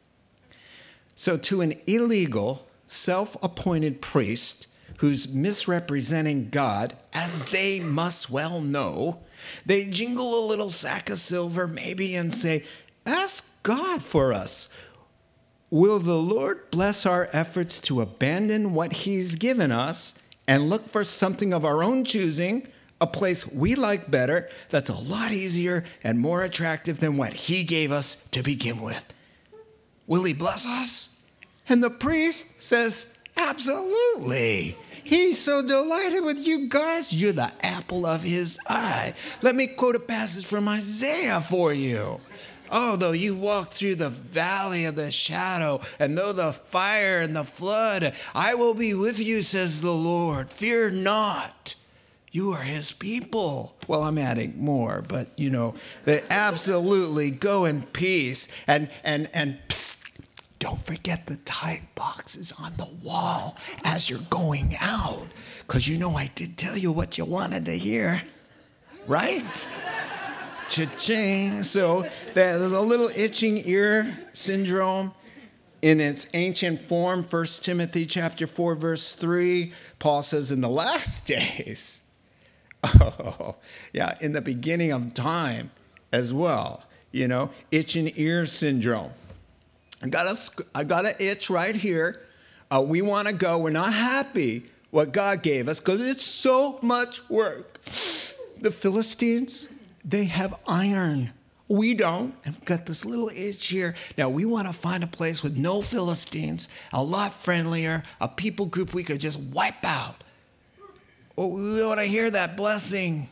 [1.15, 9.19] So, to an illegal, self appointed priest who's misrepresenting God, as they must well know,
[9.65, 12.63] they jingle a little sack of silver maybe and say,
[13.05, 14.73] Ask God for us.
[15.69, 21.03] Will the Lord bless our efforts to abandon what He's given us and look for
[21.03, 22.67] something of our own choosing,
[23.01, 27.63] a place we like better that's a lot easier and more attractive than what He
[27.63, 29.13] gave us to begin with?
[30.07, 31.25] Will He bless us?
[31.67, 34.75] And the priest says, Absolutely.
[35.03, 37.13] He's so delighted with you guys.
[37.13, 39.13] You're the apple of his eye.
[39.41, 42.19] Let me quote a passage from Isaiah for you.
[42.71, 47.35] Oh, though you walk through the valley of the shadow, and though the fire and
[47.35, 50.49] the flood, I will be with you, says the Lord.
[50.51, 51.73] Fear not.
[52.31, 53.75] You are his people.
[53.87, 59.57] Well, I'm adding more, but you know, they absolutely go in peace and and and
[59.67, 59.89] psst,
[60.59, 65.27] don't forget the tithe boxes on the wall as you're going out.
[65.61, 68.21] Because you know, I did tell you what you wanted to hear,
[69.07, 69.69] right?
[70.67, 71.63] Cha-ching.
[71.63, 75.13] So there's a little itching ear syndrome
[75.81, 77.23] in its ancient form.
[77.23, 82.08] 1 Timothy chapter 4, verse 3, Paul says, in the last days,
[82.83, 83.55] oh,
[83.93, 85.71] yeah, in the beginning of time
[86.11, 89.11] as well, you know, itching ear syndrome.
[90.01, 92.21] I got a, I got an itch right here.
[92.71, 93.57] Uh, we want to go.
[93.57, 97.81] We're not happy what God gave us because it's so much work.
[97.83, 99.69] The Philistines,
[100.05, 101.31] they have iron.
[101.67, 102.33] We don't.
[102.45, 103.95] And we've got this little itch here.
[104.17, 108.65] Now, we want to find a place with no Philistines, a lot friendlier, a people
[108.65, 110.23] group we could just wipe out.
[111.39, 113.27] Oh, we want to hear that blessing.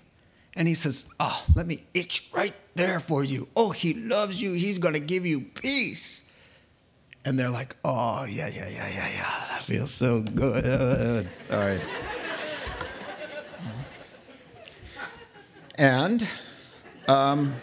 [0.55, 3.47] And he says, Oh, let me itch right there for you.
[3.55, 4.53] Oh, he loves you.
[4.53, 6.27] He's going to give you peace
[7.27, 11.81] and they're like, "Oh yeah, yeah, yeah, yeah, yeah, that feels so good." Sorry.
[15.75, 16.25] and,
[17.09, 17.53] um,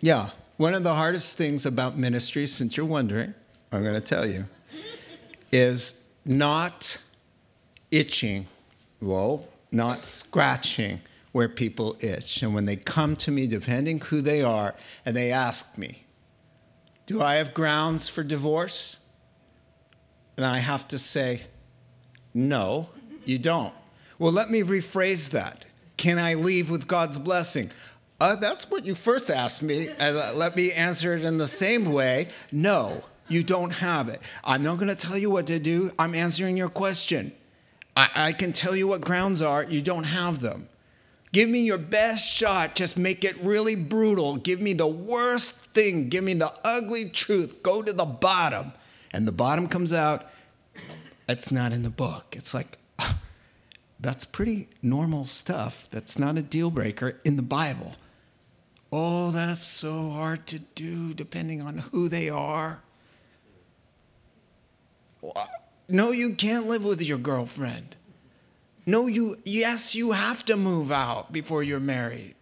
[0.00, 3.34] yeah, one of the hardest things about ministry, since you're wondering,
[3.72, 4.46] I'm going to tell you,
[5.50, 7.02] is not
[7.90, 8.46] itching.
[9.00, 11.00] Well, not scratching
[11.32, 12.42] where people itch.
[12.42, 16.06] And when they come to me, depending who they are, and they ask me,
[17.06, 18.98] do I have grounds for divorce?
[20.36, 21.42] And I have to say,
[22.34, 22.90] No,
[23.24, 23.72] you don't.
[24.18, 25.64] Well, let me rephrase that.
[25.96, 27.70] Can I leave with God's blessing?
[28.20, 29.88] Uh, that's what you first asked me.
[30.00, 32.28] Uh, let me answer it in the same way.
[32.50, 34.20] No, you don't have it.
[34.42, 35.92] I'm not going to tell you what to do.
[35.98, 37.32] I'm answering your question.
[37.96, 39.64] I, I can tell you what grounds are.
[39.64, 40.68] You don't have them.
[41.32, 42.74] Give me your best shot.
[42.74, 44.36] Just make it really brutal.
[44.36, 46.08] Give me the worst thing.
[46.08, 47.62] Give me the ugly truth.
[47.62, 48.72] Go to the bottom.
[49.12, 50.26] And the bottom comes out.
[51.28, 52.34] It's not in the book.
[52.36, 52.78] It's like,
[54.00, 55.88] that's pretty normal stuff.
[55.90, 57.96] That's not a deal breaker in the Bible.
[58.92, 62.82] Oh, that's so hard to do depending on who they are.
[65.88, 67.96] No, you can't live with your girlfriend.
[68.86, 72.34] No, you, yes, you have to move out before you're married.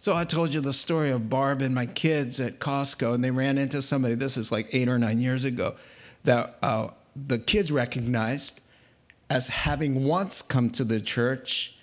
[0.00, 3.30] So I told you the story of Barb and my kids at Costco, and they
[3.30, 5.74] ran into somebody, this is like eight or nine years ago,
[6.24, 8.60] that uh, the kids recognized
[9.28, 11.78] as having once come to the church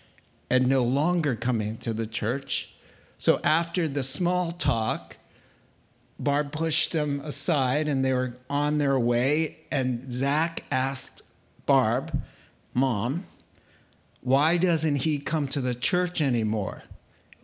[0.49, 2.75] and no longer coming to the church.
[3.17, 5.17] So after the small talk,
[6.17, 9.57] Barb pushed them aside and they were on their way.
[9.71, 11.21] And Zach asked
[11.65, 12.21] Barb,
[12.73, 13.25] Mom,
[14.21, 16.83] why doesn't he come to the church anymore?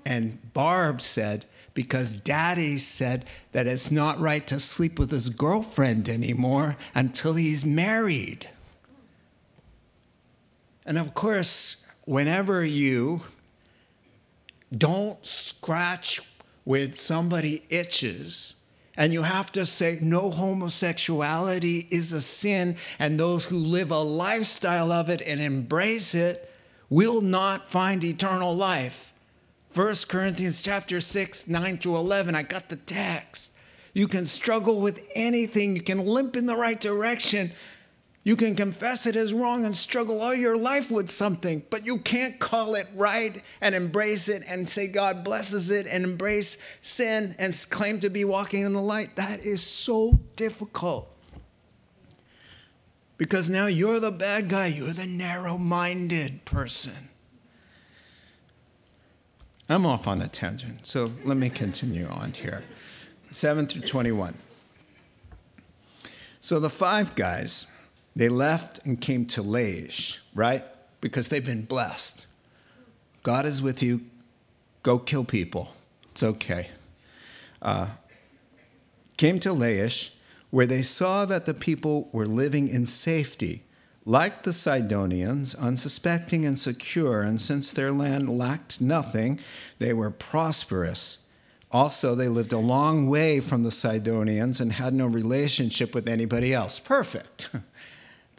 [0.05, 6.09] And Barb said, because daddy said that it's not right to sleep with his girlfriend
[6.09, 8.49] anymore until he's married.
[10.85, 13.21] And of course, whenever you
[14.75, 16.19] don't scratch
[16.65, 18.60] with somebody itches,
[18.97, 23.99] and you have to say, no homosexuality is a sin, and those who live a
[23.99, 26.53] lifestyle of it and embrace it
[26.89, 29.13] will not find eternal life.
[29.73, 33.55] 1 Corinthians chapter 6, 9 through 11, I got the text.
[33.93, 37.51] You can struggle with anything, you can limp in the right direction,
[38.23, 41.97] you can confess it as wrong and struggle all your life with something, but you
[41.97, 47.35] can't call it right and embrace it and say God blesses it and embrace sin
[47.39, 49.15] and claim to be walking in the light.
[49.15, 51.07] That is so difficult.
[53.17, 57.09] Because now you're the bad guy, you're the narrow minded person.
[59.67, 62.63] I'm off on a tangent, so let me continue on here.
[63.31, 64.35] 7 through 21.
[66.39, 67.80] So the five guys
[68.15, 70.63] they left and came to Laish, right?
[70.99, 72.27] Because they've been blessed.
[73.23, 74.01] God is with you.
[74.83, 75.71] Go kill people.
[76.09, 76.69] It's okay.
[77.61, 77.87] Uh,
[79.17, 80.17] came to Laish,
[80.49, 83.63] where they saw that the people were living in safety,
[84.05, 89.39] like the Sidonians, unsuspecting and secure, and since their land lacked nothing,
[89.77, 91.27] they were prosperous.
[91.71, 96.53] Also, they lived a long way from the Sidonians and had no relationship with anybody
[96.53, 96.79] else.
[96.79, 97.51] Perfect.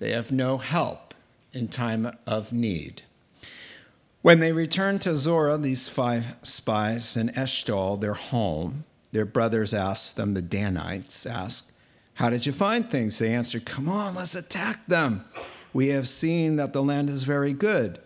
[0.02, 1.14] They have no help
[1.52, 3.02] in time of need.
[4.20, 8.82] When they returned to Zorah, these five spies in Eshtaol, their home,
[9.12, 11.78] their brothers asked them, the Danites asked,
[12.14, 13.20] How did you find things?
[13.20, 15.24] They answered, Come on, let's attack them.
[15.72, 18.00] We have seen that the land is very good.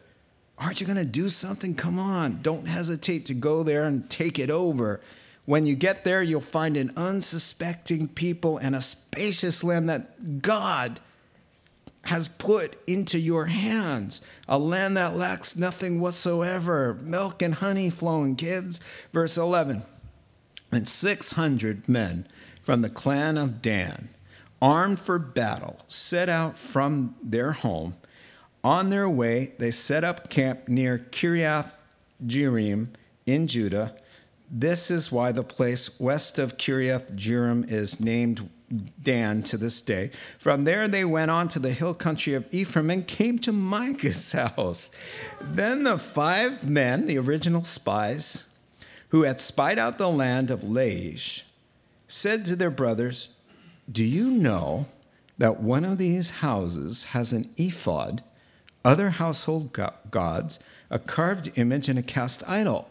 [0.59, 1.75] Aren't you going to do something?
[1.75, 2.43] Come on.
[2.43, 5.01] Don't hesitate to go there and take it over.
[5.47, 11.01] When you get there, you'll find an unsuspecting people and a spacious land that God
[12.07, 18.37] has put into your hands, a land that lacks nothing whatsoever, milk and honey flowing,
[18.37, 18.81] kids.
[19.13, 19.83] Verse 11.
[20.73, 22.27] And 600 men
[22.63, 24.09] from the clan of Dan,
[24.61, 27.95] armed for battle, set out from their home.
[28.65, 31.75] On their way, they set up camp near Kiriath
[32.25, 32.89] Jearim
[33.25, 33.95] in Judah.
[34.51, 38.49] This is why the place west of Kiriath Jearim is named
[39.03, 40.11] Dan to this day.
[40.39, 44.33] From there, they went on to the hill country of Ephraim and came to Micah's
[44.57, 44.91] house.
[45.41, 48.53] Then the five men, the original spies,
[49.11, 51.49] who had spied out the land of Laish,
[52.09, 53.41] said to their brothers,
[53.91, 54.87] Do you know
[55.39, 58.23] that one of these houses has an ephod,
[58.85, 59.79] other household
[60.11, 60.61] gods,
[60.91, 62.91] a carved image, and a cast idol?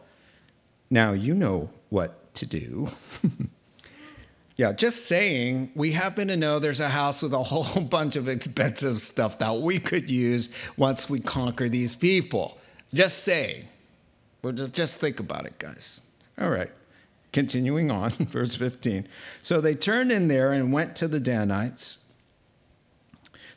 [0.90, 2.90] Now you know what to do.
[4.58, 8.30] Yeah, just saying, we happen to know there's a house with a whole bunch of
[8.30, 12.58] expensive stuff that we could use once we conquer these people.
[12.94, 13.68] Just saying.
[14.42, 16.02] Well, just, just think about it, guys.
[16.40, 16.72] All right.
[17.34, 19.08] Continuing on, verse 15.
[19.42, 22.05] So they turned in there and went to the Danites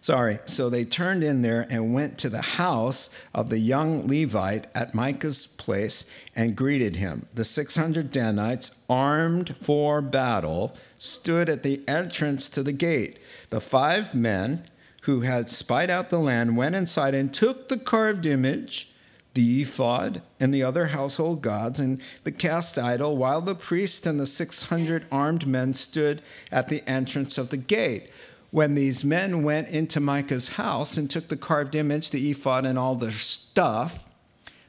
[0.00, 4.66] Sorry, so they turned in there and went to the house of the young Levite
[4.74, 7.26] at Micah's place and greeted him.
[7.34, 13.18] The 600 Danites, armed for battle, stood at the entrance to the gate.
[13.50, 14.68] The five men
[15.02, 18.92] who had spied out the land went inside and took the carved image,
[19.34, 24.20] the ephod, and the other household gods, and the cast idol, while the priest and
[24.20, 26.22] the 600 armed men stood
[26.52, 28.10] at the entrance of the gate
[28.50, 32.78] when these men went into Micah's house and took the carved image, the ephod, and
[32.78, 34.04] all their stuff,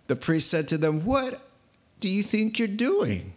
[0.07, 1.39] The priest said to them, What
[1.99, 3.33] do you think you're doing?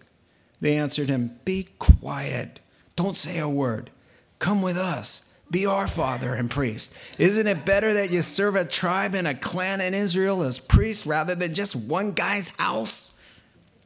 [0.61, 2.61] They answered him, Be quiet.
[2.97, 3.91] Don't say a word.
[4.39, 5.35] Come with us.
[5.51, 6.97] Be our father and priest.
[7.19, 11.05] Isn't it better that you serve a tribe and a clan in Israel as priest
[11.05, 13.21] rather than just one guy's house?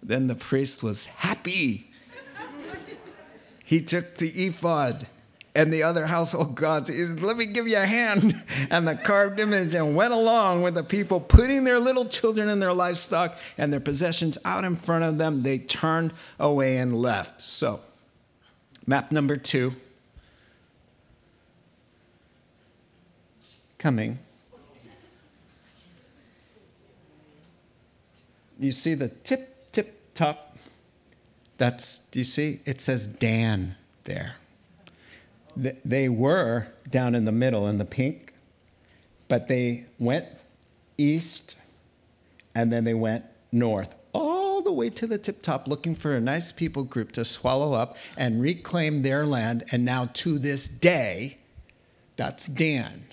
[0.01, 1.91] Then the priest was happy.
[3.65, 5.09] He took the ephod
[5.57, 6.91] and the other household gods.
[7.21, 8.35] Let me give you a hand.
[8.69, 12.61] And the carved image and went along with the people, putting their little children and
[12.61, 15.43] their livestock and their possessions out in front of them.
[15.43, 17.43] They turned away and left.
[17.43, 17.81] So,
[18.87, 19.73] map number two.
[23.79, 24.19] Coming.
[28.59, 30.57] You see the tip, tip, top.
[31.57, 32.61] That's, do you see?
[32.65, 34.37] It says Dan there
[35.57, 38.33] they were down in the middle in the pink,
[39.29, 40.27] but they went
[40.99, 41.57] east
[42.55, 46.21] and then they went north all the way to the tip top looking for a
[46.21, 49.65] nice people group to swallow up and reclaim their land.
[49.71, 51.39] And now to this day,
[52.17, 53.05] that's Dan.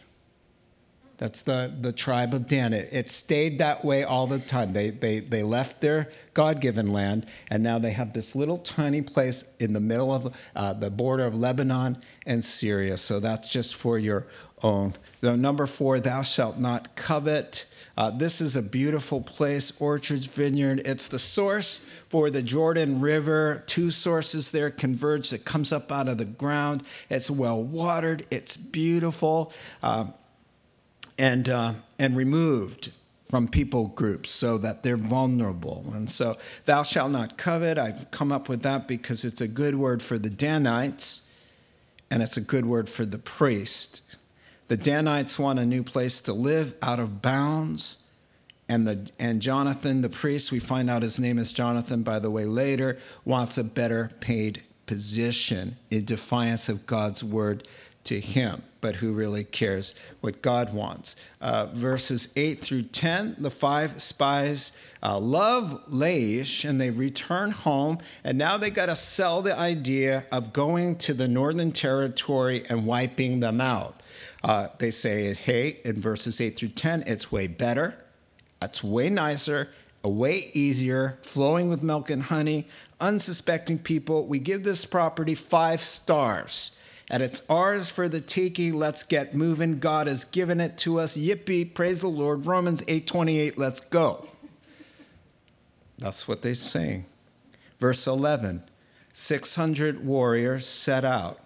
[1.17, 2.73] That's the, the tribe of Dan.
[2.73, 4.73] It, it stayed that way all the time.
[4.73, 9.01] They, they, they left their God given land, and now they have this little tiny
[9.01, 12.97] place in the middle of uh, the border of Lebanon and Syria.
[12.97, 14.27] So that's just for your
[14.61, 14.93] own.
[15.19, 17.65] The number four, thou shalt not covet.
[17.95, 20.81] Uh, this is a beautiful place, Orchards Vineyard.
[20.85, 23.63] It's the source for the Jordan River.
[23.67, 26.83] Two sources there converge that comes up out of the ground.
[27.09, 29.53] It's well watered, it's beautiful.
[29.81, 30.05] Uh,
[31.19, 32.91] and, uh, and removed
[33.29, 35.85] from people groups so that they're vulnerable.
[35.93, 39.75] And so, thou shalt not covet, I've come up with that because it's a good
[39.75, 41.22] word for the Danites
[42.13, 44.17] and it's a good word for the priest.
[44.67, 48.13] The Danites want a new place to live out of bounds.
[48.69, 52.29] And, the, and Jonathan, the priest, we find out his name is Jonathan, by the
[52.29, 57.67] way, later, wants a better paid position in defiance of God's word
[58.03, 61.15] to him, but who really cares what God wants.
[61.41, 67.99] Uh, verses 8 through 10, the five spies uh, love Laish and they return home,
[68.23, 72.87] and now they got to sell the idea of going to the northern territory and
[72.87, 73.99] wiping them out.
[74.43, 77.95] Uh, they say, hey, in verses 8 through 10, it's way better,
[78.61, 79.69] it's way nicer,
[80.03, 82.67] way easier, flowing with milk and honey,
[82.99, 84.25] unsuspecting people.
[84.25, 86.79] We give this property five stars
[87.09, 88.75] and it's ours for the taking.
[88.75, 89.79] Let's get moving.
[89.79, 91.17] God has given it to us.
[91.17, 92.45] Yippee, praise the Lord.
[92.45, 94.27] Romans 8:28, let's go.
[96.03, 97.05] That's what they're saying.
[97.79, 98.63] Verse 11,
[99.13, 101.39] 600 warriors set out,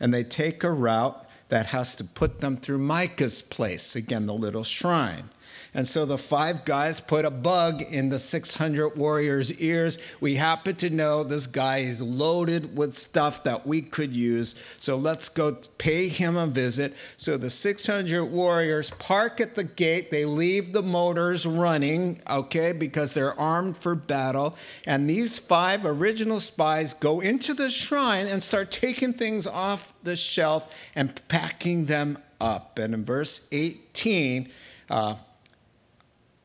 [0.00, 4.34] and they take a route that has to put them through Micah's place, again, the
[4.34, 5.30] little shrine.
[5.74, 9.96] And so the five guys put a bug in the 600 warriors' ears.
[10.20, 14.54] We happen to know this guy is loaded with stuff that we could use.
[14.78, 16.94] So let's go pay him a visit.
[17.16, 20.10] So the 600 warriors park at the gate.
[20.10, 24.56] They leave the motors running, okay, because they're armed for battle.
[24.86, 30.16] And these five original spies go into the shrine and start taking things off the
[30.16, 32.78] shelf and packing them up.
[32.78, 34.50] And in verse 18,
[34.90, 35.14] uh,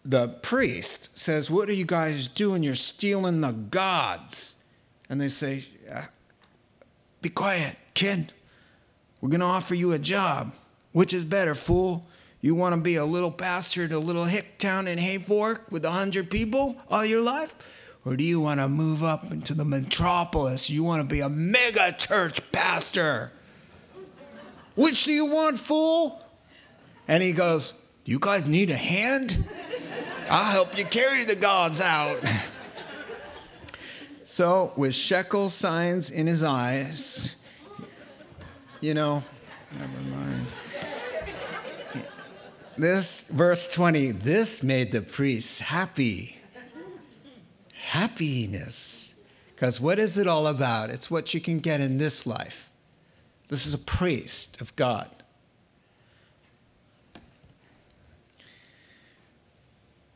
[0.08, 2.64] the priest says, What are you guys doing?
[2.64, 4.64] You're stealing the gods.
[5.10, 6.04] And they say, uh,
[7.22, 8.32] Be quiet, kid.
[9.20, 10.54] We're going to offer you a job.
[10.94, 12.08] Which is better, fool?
[12.40, 15.84] You want to be a little pastor in a little hick town in Hayfork with
[15.84, 17.70] a hundred people all your life?
[18.06, 20.70] Or do you want to move up into the metropolis?
[20.70, 23.34] You want to be a mega church pastor?
[24.76, 26.24] Which do you want, fool?
[27.10, 27.74] And he goes,
[28.06, 29.44] You guys need a hand?
[30.30, 32.20] I'll help you carry the gods out.
[34.24, 37.44] so, with shekel signs in his eyes,
[38.82, 39.24] you know,
[39.80, 40.48] never mind.
[42.78, 46.38] This, verse 20, this made the priests happy.
[47.74, 49.26] Happiness.
[49.56, 50.92] Because what is it all about?
[50.92, 52.70] It's what you can get in this life.
[53.48, 55.10] This is a priest of God.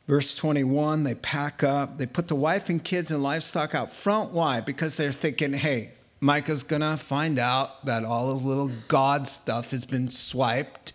[0.07, 4.31] Verse 21, they pack up, they put the wife and kids and livestock out front.
[4.31, 4.59] Why?
[4.59, 9.85] Because they're thinking, hey, Micah's gonna find out that all the little God stuff has
[9.85, 10.93] been swiped,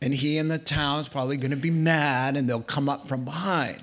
[0.00, 3.82] and he and the town's probably gonna be mad and they'll come up from behind.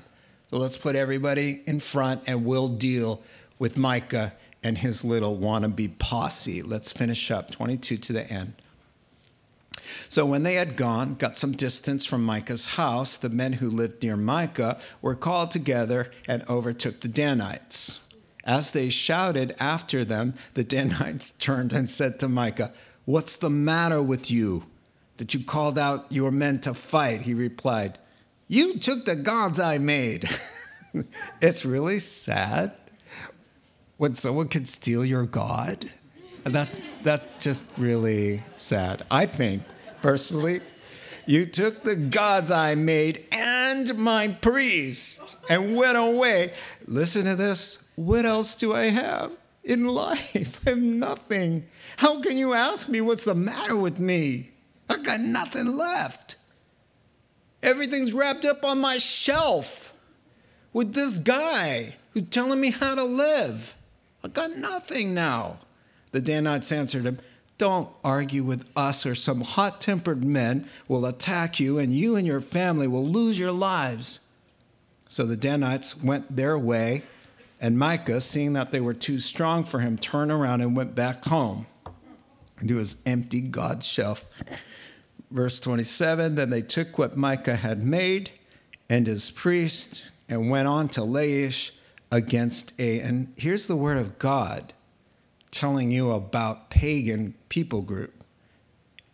[0.49, 3.23] So let's put everybody in front and we'll deal
[3.59, 4.33] with Micah
[4.63, 6.61] and his little wannabe posse.
[6.61, 8.53] Let's finish up 22 to the end.
[10.09, 14.03] So when they had gone, got some distance from Micah's house, the men who lived
[14.03, 18.07] near Micah were called together and overtook the Danites.
[18.43, 22.71] As they shouted after them, the Danites turned and said to Micah,
[23.05, 24.65] What's the matter with you
[25.17, 27.21] that you called out your men to fight?
[27.21, 27.97] He replied,
[28.47, 30.29] You took the gods I made.
[31.41, 32.71] it's really sad
[33.97, 35.91] when someone can steal your God.
[36.43, 39.05] That's, that's just really sad.
[39.11, 39.61] I think,
[40.01, 40.61] personally,
[41.25, 46.53] you took the gods I made and my priest and went away.
[46.87, 47.87] Listen to this.
[47.95, 49.31] What else do I have
[49.63, 50.61] in life?
[50.67, 51.67] I have nothing.
[51.97, 54.51] How can you ask me what's the matter with me?
[54.89, 56.37] I've got nothing left.
[57.61, 59.93] Everything's wrapped up on my shelf
[60.73, 63.75] with this guy who's telling me how to live.
[64.23, 65.59] I've got nothing now.
[66.11, 67.19] The Danites answered him,
[67.59, 72.25] Don't argue with us, or some hot tempered men will attack you, and you and
[72.25, 74.31] your family will lose your lives.
[75.09, 77.03] So the Danites went their way,
[77.59, 81.25] and Micah, seeing that they were too strong for him, turned around and went back
[81.25, 81.65] home
[82.61, 84.25] into his empty God shelf.
[85.29, 88.31] Verse 27 Then they took what Micah had made
[88.89, 91.77] and his priest and went on to Laish
[92.09, 94.73] against a, and here's the word of God
[95.51, 98.23] telling you about pagan people group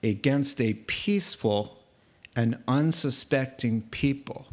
[0.04, 1.82] against a peaceful
[2.36, 4.48] and unsuspecting people.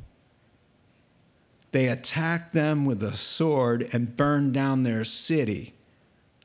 [1.72, 5.74] They attacked them with a sword and burned down their city.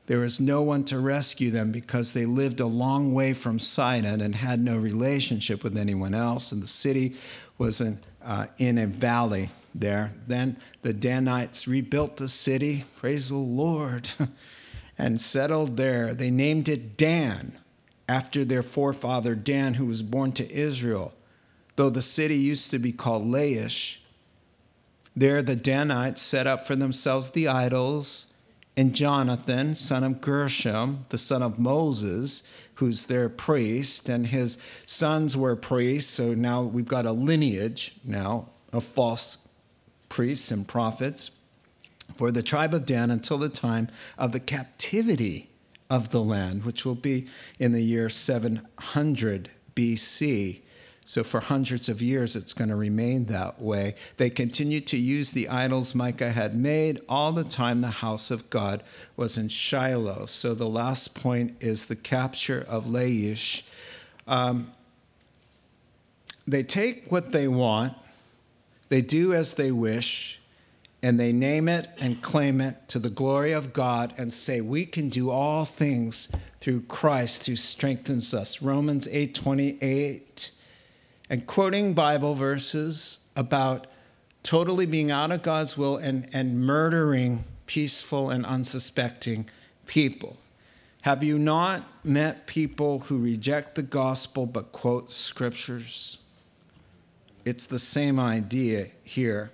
[0.06, 4.22] There was no one to rescue them because they lived a long way from Sidon
[4.22, 7.14] and had no relationship with anyone else, and the city
[7.58, 10.14] was in, uh, in a valley there.
[10.26, 14.08] Then the Danites rebuilt the city, praise the Lord,
[14.98, 16.12] and settled there.
[16.12, 17.58] They named it Dan
[18.08, 21.14] after their forefather Dan, who was born to Israel,
[21.76, 24.02] though the city used to be called Laish.
[25.14, 28.32] There, the Danites set up for themselves the idols,
[28.76, 35.36] and Jonathan, son of Gershom, the son of Moses, who's their priest, and his sons
[35.36, 36.12] were priests.
[36.12, 39.48] So now we've got a lineage now of false
[40.08, 41.37] priests and prophets
[42.14, 45.50] for the tribe of Dan until the time of the captivity
[45.90, 47.26] of the land, which will be
[47.58, 50.60] in the year 700 BC.
[51.04, 53.94] So, for hundreds of years, it's going to remain that way.
[54.18, 58.50] They continued to use the idols Micah had made all the time the house of
[58.50, 58.82] God
[59.16, 60.26] was in Shiloh.
[60.26, 63.66] So, the last point is the capture of Laish.
[64.26, 64.70] Um,
[66.46, 67.94] they take what they want,
[68.90, 70.37] they do as they wish,
[71.02, 74.84] and they name it and claim it to the glory of God and say we
[74.84, 78.60] can do all things through Christ who strengthens us.
[78.60, 80.50] Romans 8:28
[81.30, 83.86] and quoting Bible verses about
[84.42, 89.48] totally being out of God's will and, and murdering peaceful and unsuspecting
[89.86, 90.36] people.
[91.02, 96.18] Have you not met people who reject the gospel but quote scriptures?
[97.44, 99.52] It's the same idea here.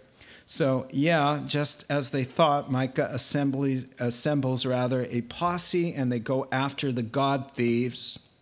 [0.54, 6.46] So, yeah, just as they thought, Micah assemblies, assembles rather a posse and they go
[6.52, 8.32] after the God thieves.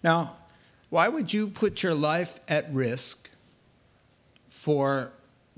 [0.00, 0.36] Now,
[0.90, 3.30] why would you put your life at risk
[4.48, 5.12] for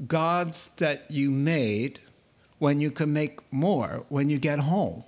[0.07, 2.01] gods that you made
[2.59, 5.05] when you can make more when you get home?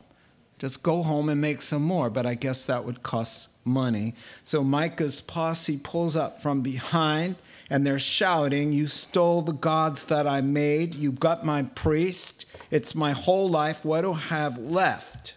[0.58, 4.14] Just go home and make some more, but I guess that would cost money.
[4.44, 7.36] So Micah's posse pulls up from behind
[7.70, 10.96] and they're shouting, You stole the gods that I made.
[10.96, 12.44] You got my priest.
[12.70, 13.84] It's my whole life.
[13.84, 15.34] What do I have left?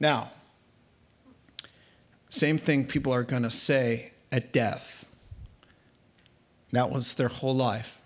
[0.00, 0.30] Now,
[2.28, 5.06] same thing people are going to say at death.
[6.72, 7.98] That was their whole life.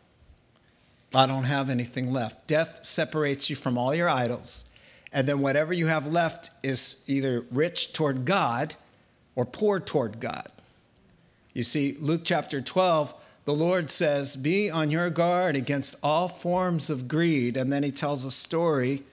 [1.15, 2.47] I don't have anything left.
[2.47, 4.69] Death separates you from all your idols.
[5.11, 8.75] And then whatever you have left is either rich toward God
[9.35, 10.49] or poor toward God.
[11.55, 13.15] You see, Luke chapter 12
[13.49, 17.57] the Lord says, Be on your guard against all forms of greed.
[17.57, 19.05] And then he tells a story.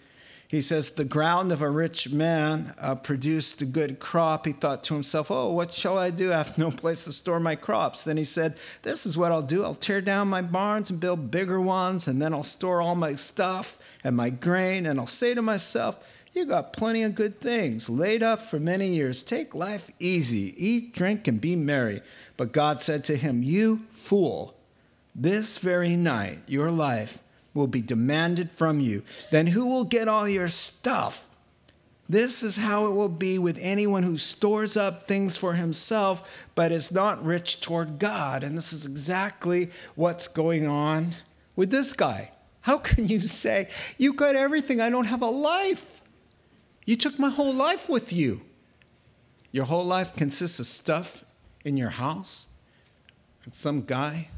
[0.50, 4.46] He says, The ground of a rich man uh, produced a good crop.
[4.46, 6.34] He thought to himself, Oh, what shall I do?
[6.34, 8.04] I have no place to store my crops.
[8.04, 9.64] Then he said, This is what I'll do.
[9.64, 13.16] I'll tear down my barns and build bigger ones, and then I'll store all my
[13.16, 14.86] stuff and my grain.
[14.86, 16.06] And I'll say to myself,
[16.36, 19.24] you got plenty of good things laid up for many years.
[19.24, 22.02] Take life easy, eat, drink, and be merry.
[22.38, 24.56] But God said to him, You fool,
[25.14, 27.20] this very night your life
[27.54, 29.04] will be demanded from you.
[29.32, 31.28] Then who will get all your stuff?
[32.08, 36.72] This is how it will be with anyone who stores up things for himself, but
[36.72, 38.44] is not rich toward God.
[38.44, 41.08] And this is exactly what's going on
[41.56, 42.32] with this guy.
[42.62, 46.02] How can you say, You got everything, I don't have a life?
[46.86, 48.42] You took my whole life with you.
[49.52, 51.25] Your whole life consists of stuff
[51.66, 52.48] in your house,
[53.44, 54.30] and some guy,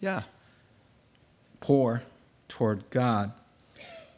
[0.00, 0.22] yeah,
[1.60, 2.02] poor
[2.48, 3.32] toward God.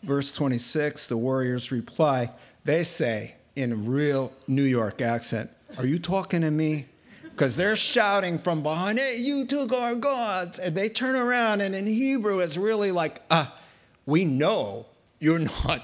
[0.02, 2.30] Verse 26, the warriors reply,
[2.64, 6.86] they say in real New York accent, Are you talking to me?
[7.22, 10.58] Because they're shouting from behind, Hey, you took our gods.
[10.58, 13.46] And they turn around, and in Hebrew, it's really like, uh,
[14.04, 14.86] We know
[15.18, 15.82] you're not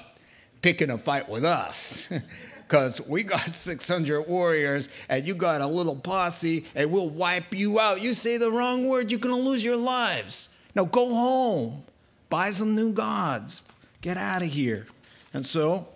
[0.61, 2.11] picking a fight with us.
[2.71, 7.81] Because we got 600 warriors, and you got a little posse, and we'll wipe you
[7.81, 8.01] out.
[8.01, 10.57] You say the wrong word, you're going to lose your lives.
[10.73, 11.83] Now go home,
[12.29, 13.69] buy some new gods,
[13.99, 14.87] get out of here.
[15.33, 15.87] And so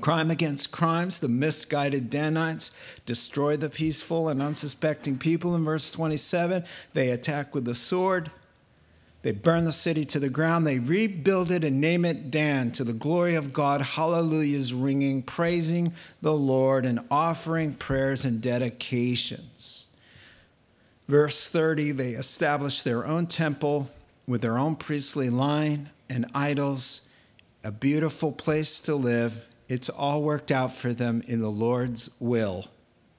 [0.00, 5.54] Crime against crimes, the misguided Danites destroy the peaceful and unsuspecting people.
[5.54, 6.64] In verse 27,
[6.94, 8.32] they attack with the sword.
[9.24, 10.66] They burn the city to the ground.
[10.66, 13.80] They rebuild it and name it Dan to the glory of God.
[13.80, 19.88] Hallelujahs ringing, praising the Lord and offering prayers and dedications.
[21.08, 23.88] Verse 30, they establish their own temple
[24.26, 27.10] with their own priestly line and idols,
[27.64, 32.66] a beautiful place to live it's all worked out for them in the Lord's will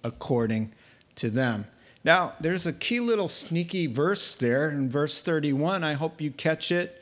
[0.04, 0.72] according
[1.16, 1.66] to them.
[2.06, 5.84] Now, there's a key little sneaky verse there in verse 31.
[5.84, 7.02] I hope you catch it.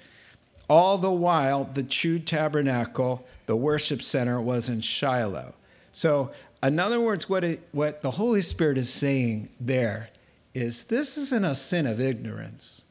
[0.70, 5.56] All the while, the true tabernacle, the worship center, was in Shiloh.
[5.92, 6.32] So,
[6.64, 10.10] in other words, what, it, what the Holy Spirit is saying there
[10.54, 12.86] is this isn't a sin of ignorance.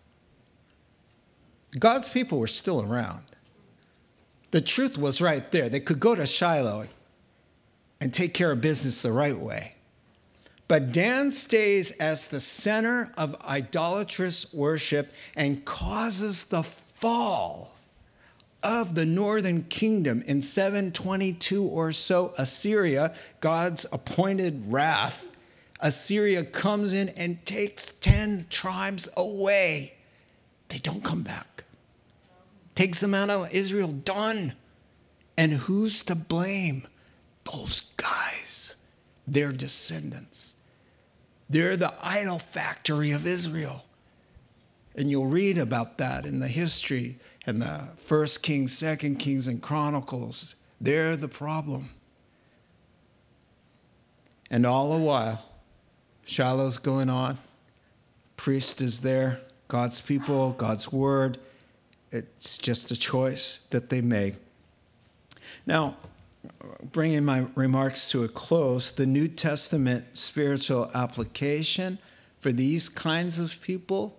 [1.79, 3.25] God's people were still around.
[4.51, 5.71] The truth was right there.
[5.71, 6.89] They could go to Shiloh
[8.03, 9.77] and take care of business the right way.
[10.73, 17.77] But Dan stays as the center of idolatrous worship and causes the fall
[18.63, 22.33] of the northern kingdom in 722 or so.
[22.39, 25.29] Assyria, God's appointed wrath,
[25.79, 29.93] Assyria comes in and takes 10 tribes away.
[30.71, 31.65] They don't come back
[32.75, 34.55] takes them out of Israel, done.
[35.37, 36.87] And who's to blame?
[37.45, 38.77] Those guys,
[39.27, 40.62] their descendants.
[41.53, 43.85] They're the idol factory of Israel.
[44.97, 49.63] And you'll read about that in the history and the first Kings, second Kings, and
[49.63, 50.57] Chronicles.
[50.81, 51.91] They're the problem.
[54.51, 55.43] And all the while,
[56.27, 57.39] Shiloh's going on,
[58.37, 59.39] priest is there,
[59.69, 61.39] God's people, God's word
[62.13, 64.35] it's just a choice that they make.
[65.67, 65.97] Now,
[66.91, 71.99] bringing my remarks to a close, the New Testament spiritual application
[72.39, 74.19] for these kinds of people.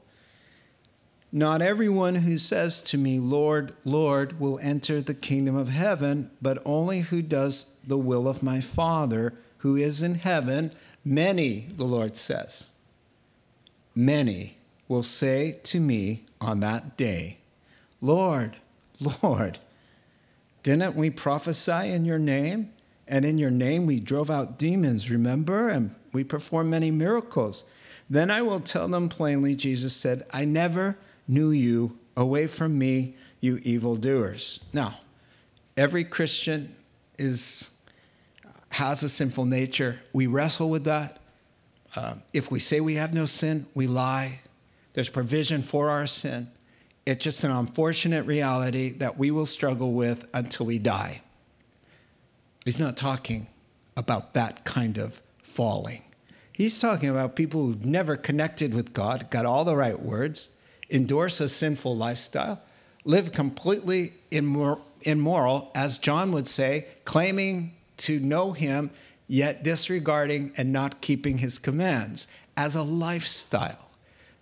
[1.32, 6.62] Not everyone who says to me, Lord, Lord, will enter the kingdom of heaven, but
[6.64, 10.72] only who does the will of my Father who is in heaven.
[11.04, 12.72] Many, the Lord says,
[13.96, 14.58] many
[14.88, 17.40] will say to me on that day,
[18.00, 18.58] Lord,
[19.24, 19.60] Lord,
[20.64, 22.74] didn't we prophesy in your name?
[23.08, 25.70] And in your name we drove out demons, remember?
[25.70, 27.66] And we performed many miracles.
[28.10, 30.98] Then I will tell them plainly, Jesus said, I never
[31.28, 32.00] knew you.
[32.16, 34.70] Away from me, you evildoers.
[34.72, 35.00] Now,
[35.76, 36.76] every Christian
[37.18, 37.76] is
[38.70, 40.00] has a sinful nature.
[40.14, 41.20] We wrestle with that.
[41.96, 44.42] Uh, if we say we have no sin, we lie.
[44.94, 46.50] There's provision for our sin.
[47.06, 51.22] It's just an unfortunate reality that we will struggle with until we die.
[52.64, 53.48] He's not talking
[53.98, 56.04] about that kind of falling.
[56.54, 61.40] He's talking about people who've never connected with God, got all the right words, endorse
[61.42, 62.62] a sinful lifestyle,
[63.04, 68.92] live completely immoral, as John would say, claiming to know him,
[69.28, 73.90] yet disregarding and not keeping his commands as a lifestyle.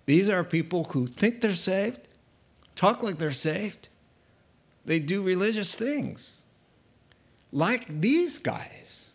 [0.06, 2.02] These are people who think they're saved,
[2.82, 3.90] talk like they're saved.
[4.86, 6.42] They do religious things.
[7.52, 9.12] Like these guys.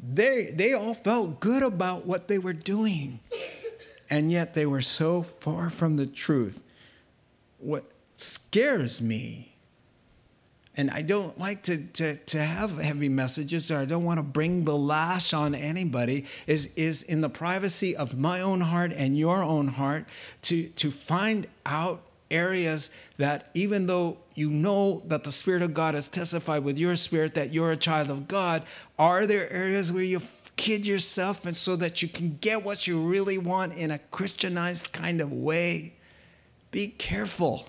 [0.00, 3.20] They, they all felt good about what they were doing,
[4.08, 6.62] and yet they were so far from the truth.
[7.58, 9.56] What scares me
[10.76, 14.22] and I don't like to, to, to have heavy messages or I don't want to
[14.22, 19.16] bring the lash on anybody, is, is in the privacy of my own heart and
[19.16, 20.04] your own heart
[20.42, 25.94] to, to find out areas that even though you know that the Spirit of God
[25.94, 28.62] has testified with your spirit that you're a child of God,
[28.98, 30.20] are there areas where you
[30.56, 34.92] kid yourself and so that you can get what you really want in a Christianized
[34.92, 35.94] kind of way?
[36.70, 37.68] Be careful.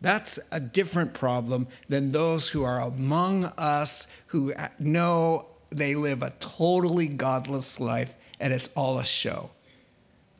[0.00, 6.30] That's a different problem than those who are among us who know they live a
[6.40, 9.50] totally godless life and it's all a show.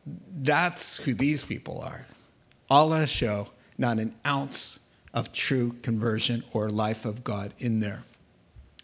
[0.06, 2.06] That's who these people are.
[2.68, 3.48] Allah show,
[3.78, 8.04] not an ounce of true conversion or life of God in there.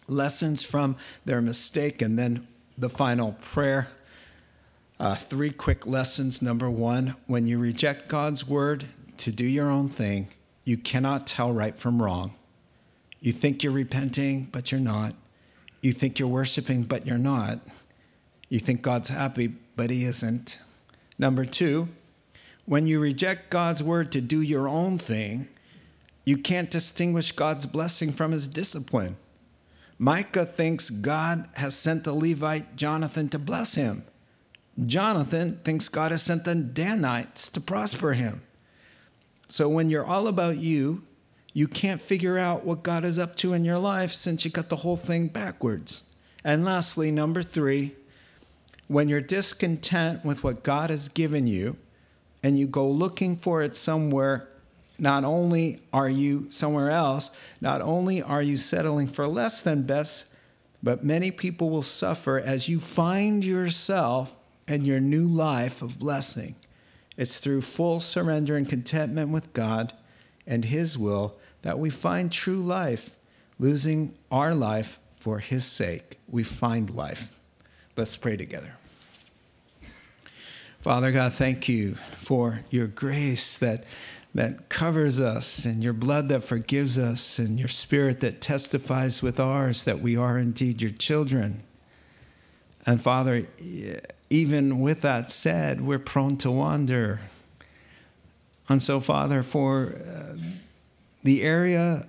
[0.07, 0.95] Lessons from
[1.25, 2.47] their mistake, and then
[2.77, 3.89] the final prayer.
[4.99, 6.41] Uh, three quick lessons.
[6.41, 8.85] Number one, when you reject God's word
[9.17, 10.27] to do your own thing,
[10.65, 12.33] you cannot tell right from wrong.
[13.21, 15.13] You think you're repenting, but you're not.
[15.81, 17.59] You think you're worshiping, but you're not.
[18.49, 20.57] You think God's happy, but He isn't.
[21.19, 21.89] Number two,
[22.65, 25.49] when you reject God's word to do your own thing,
[26.25, 29.17] you can't distinguish God's blessing from His discipline.
[30.01, 34.03] Micah thinks God has sent the Levite Jonathan to bless him.
[34.85, 38.41] Jonathan thinks God has sent the Danites to prosper him.
[39.49, 41.03] So when you're all about you,
[41.51, 44.69] you can't figure out what God is up to in your life since you got
[44.69, 46.05] the whole thing backwards.
[46.45, 47.91] And lastly, number three,
[48.89, 51.77] when you're discontent with what God has given you
[52.43, 54.49] and you go looking for it somewhere,
[54.97, 60.35] not only are you somewhere else, not only are you settling for less than best,
[60.81, 64.35] but many people will suffer as you find yourself
[64.67, 66.55] and your new life of blessing.
[67.15, 69.93] It's through full surrender and contentment with God
[70.47, 73.17] and His will that we find true life,
[73.59, 76.17] losing our life for His sake.
[76.27, 77.38] We find life.
[77.99, 78.77] Let's pray together.
[80.79, 83.83] Father God, thank you for your grace that,
[84.33, 89.37] that covers us and your blood that forgives us and your spirit that testifies with
[89.37, 91.61] ours that we are indeed your children.
[92.85, 93.47] And Father,
[94.29, 97.19] even with that said, we're prone to wander.
[98.69, 100.37] And so, Father, for uh,
[101.21, 102.07] the area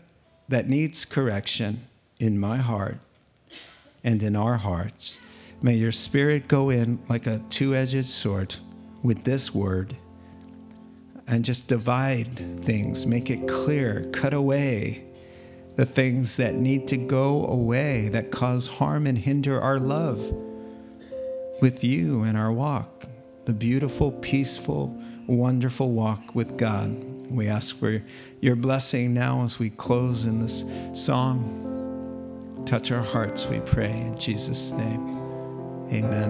[0.49, 1.89] that needs correction
[2.21, 3.01] in my heart
[4.05, 5.27] and in our hearts,
[5.63, 8.57] may your spirit go in like a two edged sword
[9.03, 9.97] with this word
[11.27, 15.05] and just divide things, make it clear, cut away
[15.77, 20.33] the things that need to go away that cause harm and hinder our love
[21.61, 23.07] with you in our walk,
[23.45, 24.89] the beautiful, peaceful,
[25.27, 26.91] wonderful walk with God.
[27.31, 28.03] We ask for
[28.41, 32.65] your blessing now as we close in this song.
[32.67, 35.20] Touch our hearts, we pray, in Jesus' name.
[35.93, 36.29] Amen.